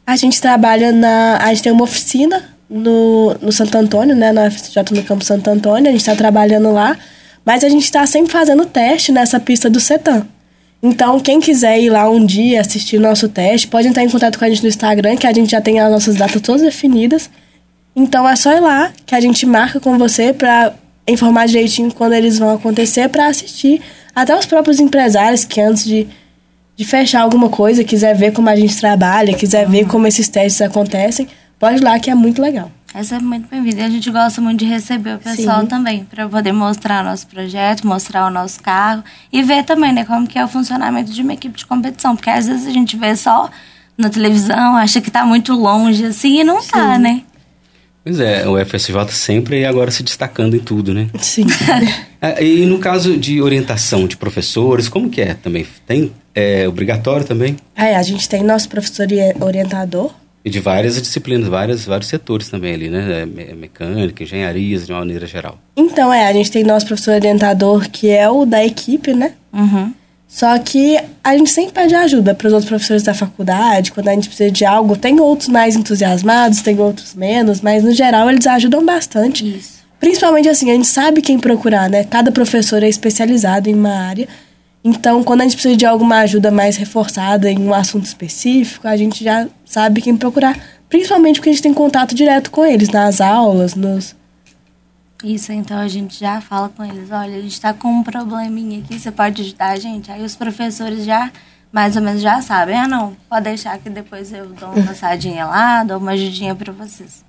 A 0.06 0.16
gente 0.16 0.40
trabalha 0.40 0.90
na. 0.90 1.38
A 1.38 1.48
gente 1.48 1.62
tem 1.62 1.72
uma 1.72 1.84
oficina 1.84 2.48
no, 2.68 3.34
no 3.40 3.52
Santo 3.52 3.76
Antônio, 3.76 4.16
né? 4.16 4.32
Na 4.32 4.50
FSJ 4.50 4.82
no 4.92 5.02
Campo 5.04 5.24
Santo 5.24 5.48
Antônio. 5.48 5.88
A 5.88 5.92
gente 5.92 6.00
está 6.00 6.16
trabalhando 6.16 6.72
lá. 6.72 6.96
Mas 7.44 7.64
a 7.64 7.68
gente 7.68 7.84
está 7.84 8.06
sempre 8.06 8.30
fazendo 8.32 8.64
teste 8.64 9.10
nessa 9.10 9.38
pista 9.40 9.68
do 9.68 9.80
CETAM. 9.80 10.26
Então, 10.82 11.20
quem 11.20 11.40
quiser 11.40 11.80
ir 11.80 11.90
lá 11.90 12.08
um 12.08 12.24
dia 12.24 12.60
assistir 12.60 12.96
o 12.96 13.00
nosso 13.00 13.28
teste, 13.28 13.68
pode 13.68 13.86
entrar 13.86 14.02
em 14.02 14.10
contato 14.10 14.38
com 14.38 14.44
a 14.44 14.48
gente 14.48 14.62
no 14.62 14.68
Instagram, 14.68 15.16
que 15.16 15.26
a 15.26 15.32
gente 15.32 15.50
já 15.50 15.60
tem 15.60 15.78
as 15.78 15.90
nossas 15.90 16.16
datas 16.16 16.40
todas 16.40 16.62
definidas. 16.62 17.30
Então, 17.94 18.28
é 18.28 18.34
só 18.34 18.52
ir 18.52 18.60
lá 18.60 18.92
que 19.06 19.14
a 19.14 19.20
gente 19.20 19.44
marca 19.46 19.78
com 19.78 19.96
você 19.98 20.32
para 20.32 20.72
informar 21.06 21.46
direitinho 21.46 21.92
quando 21.92 22.12
eles 22.12 22.38
vão 22.38 22.54
acontecer 22.54 23.08
para 23.08 23.26
assistir. 23.26 23.80
Até 24.14 24.36
os 24.36 24.46
próprios 24.46 24.78
empresários 24.78 25.44
que 25.44 25.60
antes 25.60 25.84
de, 25.84 26.06
de 26.76 26.84
fechar 26.84 27.22
alguma 27.22 27.48
coisa, 27.48 27.82
quiser 27.82 28.14
ver 28.14 28.32
como 28.32 28.48
a 28.48 28.56
gente 28.56 28.76
trabalha, 28.76 29.34
quiser 29.34 29.68
ver 29.68 29.86
como 29.86 30.06
esses 30.06 30.28
testes 30.28 30.60
acontecem, 30.62 31.28
pode 31.58 31.78
ir 31.78 31.84
lá 31.84 31.98
que 31.98 32.10
é 32.10 32.14
muito 32.14 32.40
legal. 32.40 32.70
Essa 32.94 33.16
é 33.16 33.18
muito 33.18 33.48
bem-vinda. 33.48 33.80
E 33.80 33.84
a 33.84 33.88
gente 33.88 34.10
gosta 34.10 34.40
muito 34.40 34.58
de 34.58 34.66
receber 34.66 35.16
o 35.16 35.18
pessoal 35.18 35.62
Sim. 35.62 35.66
também, 35.66 36.04
para 36.04 36.28
poder 36.28 36.52
mostrar 36.52 37.02
nosso 37.02 37.26
projeto, 37.26 37.86
mostrar 37.86 38.26
o 38.26 38.30
nosso 38.30 38.62
carro 38.62 39.02
e 39.32 39.42
ver 39.42 39.64
também, 39.64 39.92
né, 39.92 40.04
como 40.04 40.26
que 40.26 40.38
é 40.38 40.44
o 40.44 40.48
funcionamento 40.48 41.10
de 41.10 41.22
uma 41.22 41.32
equipe 41.32 41.56
de 41.56 41.64
competição. 41.64 42.14
Porque 42.14 42.28
às 42.28 42.46
vezes 42.46 42.66
a 42.66 42.70
gente 42.70 42.96
vê 42.98 43.16
só 43.16 43.48
na 43.96 44.10
televisão, 44.10 44.76
acha 44.76 45.00
que 45.00 45.10
tá 45.10 45.24
muito 45.24 45.54
longe, 45.54 46.04
assim, 46.04 46.40
e 46.40 46.44
não 46.44 46.62
tá, 46.62 46.98
né? 46.98 47.22
Pois 48.04 48.18
é, 48.18 48.48
o 48.48 48.58
FSJ 48.64 48.94
sempre 49.10 49.64
agora 49.64 49.90
se 49.90 50.02
destacando 50.02 50.56
em 50.56 50.58
tudo, 50.58 50.92
né? 50.92 51.08
Sim. 51.20 51.46
Ah, 52.20 52.40
E 52.42 52.66
no 52.66 52.78
caso 52.78 53.16
de 53.16 53.40
orientação 53.40 54.06
de 54.06 54.16
professores, 54.16 54.88
como 54.88 55.08
que 55.08 55.20
é 55.20 55.34
também? 55.34 55.66
Tem 55.86 56.12
é, 56.34 56.66
obrigatório 56.68 57.24
também? 57.26 57.56
Aí, 57.76 57.94
a 57.94 58.02
gente 58.02 58.28
tem 58.28 58.42
nosso 58.42 58.68
professor 58.68 59.10
e- 59.12 59.34
orientador. 59.40 60.10
E 60.44 60.50
de 60.50 60.58
várias 60.58 61.00
disciplinas, 61.00 61.46
várias, 61.48 61.84
vários 61.84 62.08
setores 62.08 62.48
também 62.48 62.74
ali, 62.74 62.88
né? 62.88 63.22
É, 63.22 63.26
me- 63.26 63.54
Mecânica, 63.54 64.24
engenharias, 64.24 64.86
de 64.86 64.92
uma 64.92 64.98
maneira 64.98 65.24
geral. 65.26 65.56
Então, 65.76 66.12
é, 66.12 66.26
a 66.26 66.32
gente 66.32 66.50
tem 66.50 66.64
nosso 66.64 66.86
professor 66.86 67.14
orientador, 67.14 67.88
que 67.88 68.08
é 68.10 68.28
o 68.28 68.44
da 68.44 68.64
equipe, 68.64 69.14
né? 69.14 69.34
Uhum. 69.52 69.92
Só 70.32 70.58
que 70.58 70.98
a 71.22 71.36
gente 71.36 71.50
sempre 71.50 71.72
pede 71.72 71.94
ajuda 71.94 72.34
para 72.34 72.46
os 72.46 72.54
outros 72.54 72.68
professores 72.68 73.02
da 73.02 73.12
faculdade, 73.12 73.92
quando 73.92 74.08
a 74.08 74.14
gente 74.14 74.28
precisa 74.28 74.50
de 74.50 74.64
algo. 74.64 74.96
Tem 74.96 75.20
outros 75.20 75.50
mais 75.50 75.76
entusiasmados, 75.76 76.62
tem 76.62 76.80
outros 76.80 77.14
menos, 77.14 77.60
mas 77.60 77.84
no 77.84 77.92
geral 77.92 78.30
eles 78.30 78.46
ajudam 78.46 78.82
bastante. 78.82 79.46
Isso. 79.58 79.82
Principalmente 80.00 80.48
assim, 80.48 80.70
a 80.70 80.74
gente 80.74 80.88
sabe 80.88 81.20
quem 81.20 81.38
procurar, 81.38 81.90
né? 81.90 82.04
Cada 82.04 82.32
professor 82.32 82.82
é 82.82 82.88
especializado 82.88 83.68
em 83.68 83.74
uma 83.74 83.94
área. 83.94 84.26
Então, 84.82 85.22
quando 85.22 85.42
a 85.42 85.44
gente 85.44 85.52
precisa 85.52 85.76
de 85.76 85.84
alguma 85.84 86.20
ajuda 86.20 86.50
mais 86.50 86.78
reforçada 86.78 87.50
em 87.50 87.58
um 87.58 87.74
assunto 87.74 88.06
específico, 88.06 88.88
a 88.88 88.96
gente 88.96 89.22
já 89.22 89.46
sabe 89.66 90.00
quem 90.00 90.16
procurar. 90.16 90.58
Principalmente 90.88 91.36
porque 91.36 91.50
a 91.50 91.52
gente 91.52 91.62
tem 91.62 91.74
contato 91.74 92.14
direto 92.14 92.50
com 92.50 92.64
eles 92.64 92.88
nas 92.88 93.20
aulas, 93.20 93.74
nos. 93.74 94.16
Isso, 95.22 95.52
então 95.52 95.78
a 95.78 95.86
gente 95.86 96.18
já 96.18 96.40
fala 96.40 96.68
com 96.68 96.84
eles, 96.84 97.10
olha, 97.10 97.36
a 97.36 97.40
gente 97.40 97.60
tá 97.60 97.72
com 97.72 97.88
um 97.88 98.02
probleminha 98.02 98.80
aqui, 98.80 98.98
você 98.98 99.12
pode 99.12 99.40
ajudar 99.42 99.68
a 99.68 99.76
gente? 99.76 100.10
Aí 100.10 100.24
os 100.24 100.34
professores 100.34 101.04
já, 101.04 101.30
mais 101.70 101.94
ou 101.94 102.02
menos, 102.02 102.20
já 102.20 102.42
sabem, 102.42 102.76
ah 102.76 102.88
não, 102.88 103.16
pode 103.28 103.44
deixar 103.44 103.78
que 103.78 103.88
depois 103.88 104.32
eu 104.32 104.48
dou 104.48 104.70
uma 104.70 104.84
passadinha 104.84 105.46
lá, 105.46 105.84
dou 105.84 105.98
uma 105.98 106.12
ajudinha 106.12 106.54
para 106.56 106.72
vocês. 106.72 107.24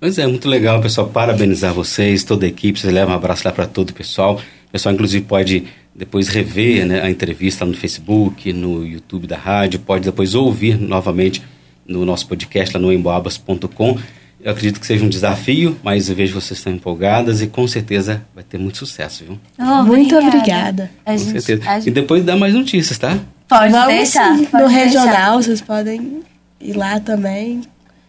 Mas 0.00 0.18
é 0.18 0.26
muito 0.26 0.48
legal, 0.48 0.80
pessoal, 0.80 1.08
parabenizar 1.08 1.72
vocês, 1.72 2.24
toda 2.24 2.46
a 2.46 2.48
equipe, 2.48 2.80
vocês 2.80 2.92
levam 2.92 3.14
um 3.14 3.16
abraço 3.16 3.46
lá 3.46 3.52
para 3.52 3.66
todo 3.66 3.90
o 3.90 3.94
pessoal. 3.94 4.40
O 4.68 4.72
pessoal, 4.72 4.92
inclusive, 4.92 5.24
pode 5.24 5.66
depois 5.94 6.26
rever 6.28 6.84
né, 6.84 7.00
a 7.00 7.08
entrevista 7.08 7.64
no 7.64 7.74
Facebook, 7.74 8.52
no 8.52 8.84
YouTube 8.84 9.28
da 9.28 9.36
rádio, 9.36 9.78
pode 9.78 10.04
depois 10.04 10.34
ouvir 10.34 10.76
novamente 10.76 11.42
no 11.86 12.04
nosso 12.04 12.26
podcast 12.26 12.76
lá 12.76 12.82
no 12.82 12.92
emboabas.com. 12.92 13.98
Eu 14.44 14.52
acredito 14.52 14.78
que 14.78 14.86
seja 14.86 15.02
um 15.02 15.08
desafio, 15.08 15.74
mas 15.82 16.10
eu 16.10 16.14
vejo 16.14 16.34
vocês 16.38 16.58
estão 16.58 16.70
empolgadas 16.70 17.40
e 17.40 17.46
com 17.46 17.66
certeza 17.66 18.22
vai 18.34 18.44
ter 18.44 18.58
muito 18.58 18.76
sucesso, 18.76 19.24
viu? 19.24 19.40
Oh, 19.58 19.82
Muito 19.84 20.14
obrigada. 20.16 20.90
A 21.06 21.12
Com 21.12 21.18
gente, 21.18 21.40
certeza. 21.40 21.70
a 21.70 21.78
E 21.78 21.80
gente 21.80 21.94
depois 21.94 22.22
dá 22.22 22.36
mais 22.36 22.52
notícias, 22.52 22.98
tá? 22.98 23.18
pode 23.48 23.72
Vamos 23.72 23.88
deixar. 23.94 24.36
sim, 24.36 24.44
pode 24.44 24.62
no 24.64 24.68
deixar. 24.68 24.84
regional, 24.84 25.42
vocês 25.42 25.60
podem 25.62 26.20
ir 26.60 26.74
lá 26.74 27.00
também, 27.00 27.62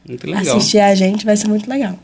Muito 0.08 0.28
legal. 0.30 0.58
assistir 0.58 0.80
a 0.80 0.94
gente, 0.94 1.24
vai 1.26 1.38
ser 1.38 1.48
muito 1.48 1.70
legal. 1.70 1.98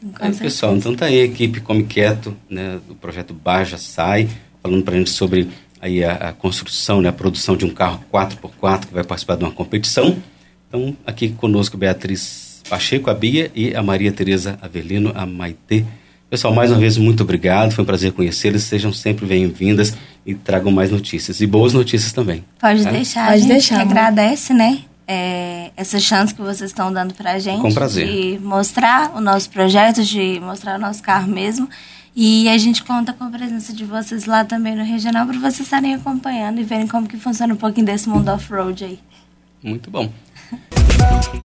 Sim, 0.00 0.08
com 0.08 0.12
Aí, 0.24 0.32
certeza. 0.32 0.40
pessoal, 0.44 0.76
então 0.76 0.94
tá 0.96 1.04
aí 1.06 1.20
a 1.20 1.24
equipe 1.24 1.60
Come 1.60 1.84
Quieto, 1.84 2.34
né, 2.48 2.78
do 2.88 2.94
projeto 2.94 3.34
Baja 3.34 3.76
Sai, 3.76 4.28
falando 4.62 4.82
pra 4.82 4.96
gente 4.96 5.10
sobre 5.10 5.50
aí 5.78 6.02
a, 6.02 6.12
a 6.14 6.32
construção, 6.32 7.02
né, 7.02 7.10
a 7.10 7.12
produção 7.12 7.54
de 7.54 7.66
um 7.66 7.70
carro 7.70 8.02
4x4 8.10 8.86
que 8.86 8.94
vai 8.94 9.04
participar 9.04 9.36
de 9.36 9.44
uma 9.44 9.52
competição. 9.52 10.16
Então, 10.68 10.96
aqui 11.06 11.28
conosco 11.30 11.76
Beatriz 11.76 12.43
Pacheco, 12.68 13.10
a 13.10 13.14
Bia, 13.14 13.50
e 13.54 13.74
a 13.74 13.82
Maria 13.82 14.10
Tereza 14.12 14.58
Avelino, 14.60 15.12
a 15.14 15.26
Maitê. 15.26 15.84
Pessoal, 16.30 16.54
mais 16.54 16.70
uma 16.70 16.78
vez, 16.80 16.96
muito 16.96 17.22
obrigado, 17.22 17.72
foi 17.72 17.82
um 17.84 17.86
prazer 17.86 18.12
conhecê-los, 18.12 18.62
sejam 18.64 18.92
sempre 18.92 19.24
bem-vindas 19.26 19.94
e 20.26 20.34
tragam 20.34 20.72
mais 20.72 20.90
notícias, 20.90 21.40
e 21.40 21.46
boas 21.46 21.72
notícias 21.72 22.12
também. 22.12 22.44
Pode 22.58 22.82
Tá? 22.82 22.90
deixar, 22.90 23.26
Pode 23.26 23.34
a 23.36 23.38
gente 23.38 23.48
deixar, 23.48 23.80
agradece, 23.80 24.52
né? 24.54 24.78
é, 25.06 25.70
essa 25.76 26.00
chance 26.00 26.34
que 26.34 26.40
vocês 26.40 26.70
estão 26.70 26.90
dando 26.92 27.12
pra 27.14 27.38
gente. 27.38 27.60
Com 27.60 27.72
prazer. 27.72 28.06
De 28.08 28.38
mostrar 28.42 29.12
o 29.14 29.20
nosso 29.20 29.50
projeto, 29.50 30.02
de 30.02 30.40
mostrar 30.40 30.76
o 30.78 30.80
nosso 30.80 31.02
carro 31.02 31.28
mesmo. 31.30 31.68
E 32.16 32.48
a 32.48 32.56
gente 32.56 32.82
conta 32.82 33.12
com 33.12 33.24
a 33.24 33.28
presença 33.28 33.72
de 33.72 33.84
vocês 33.84 34.24
lá 34.24 34.44
também 34.44 34.74
no 34.74 34.82
regional 34.84 35.26
para 35.26 35.36
vocês 35.38 35.60
estarem 35.60 35.94
acompanhando 35.94 36.58
e 36.60 36.64
verem 36.64 36.86
como 36.86 37.06
que 37.06 37.18
funciona 37.18 37.52
um 37.52 37.56
pouquinho 37.56 37.84
desse 37.84 38.08
mundo 38.08 38.28
off-road 38.30 38.82
aí. 38.84 38.98
Muito 39.62 39.90
bom. 39.90 40.10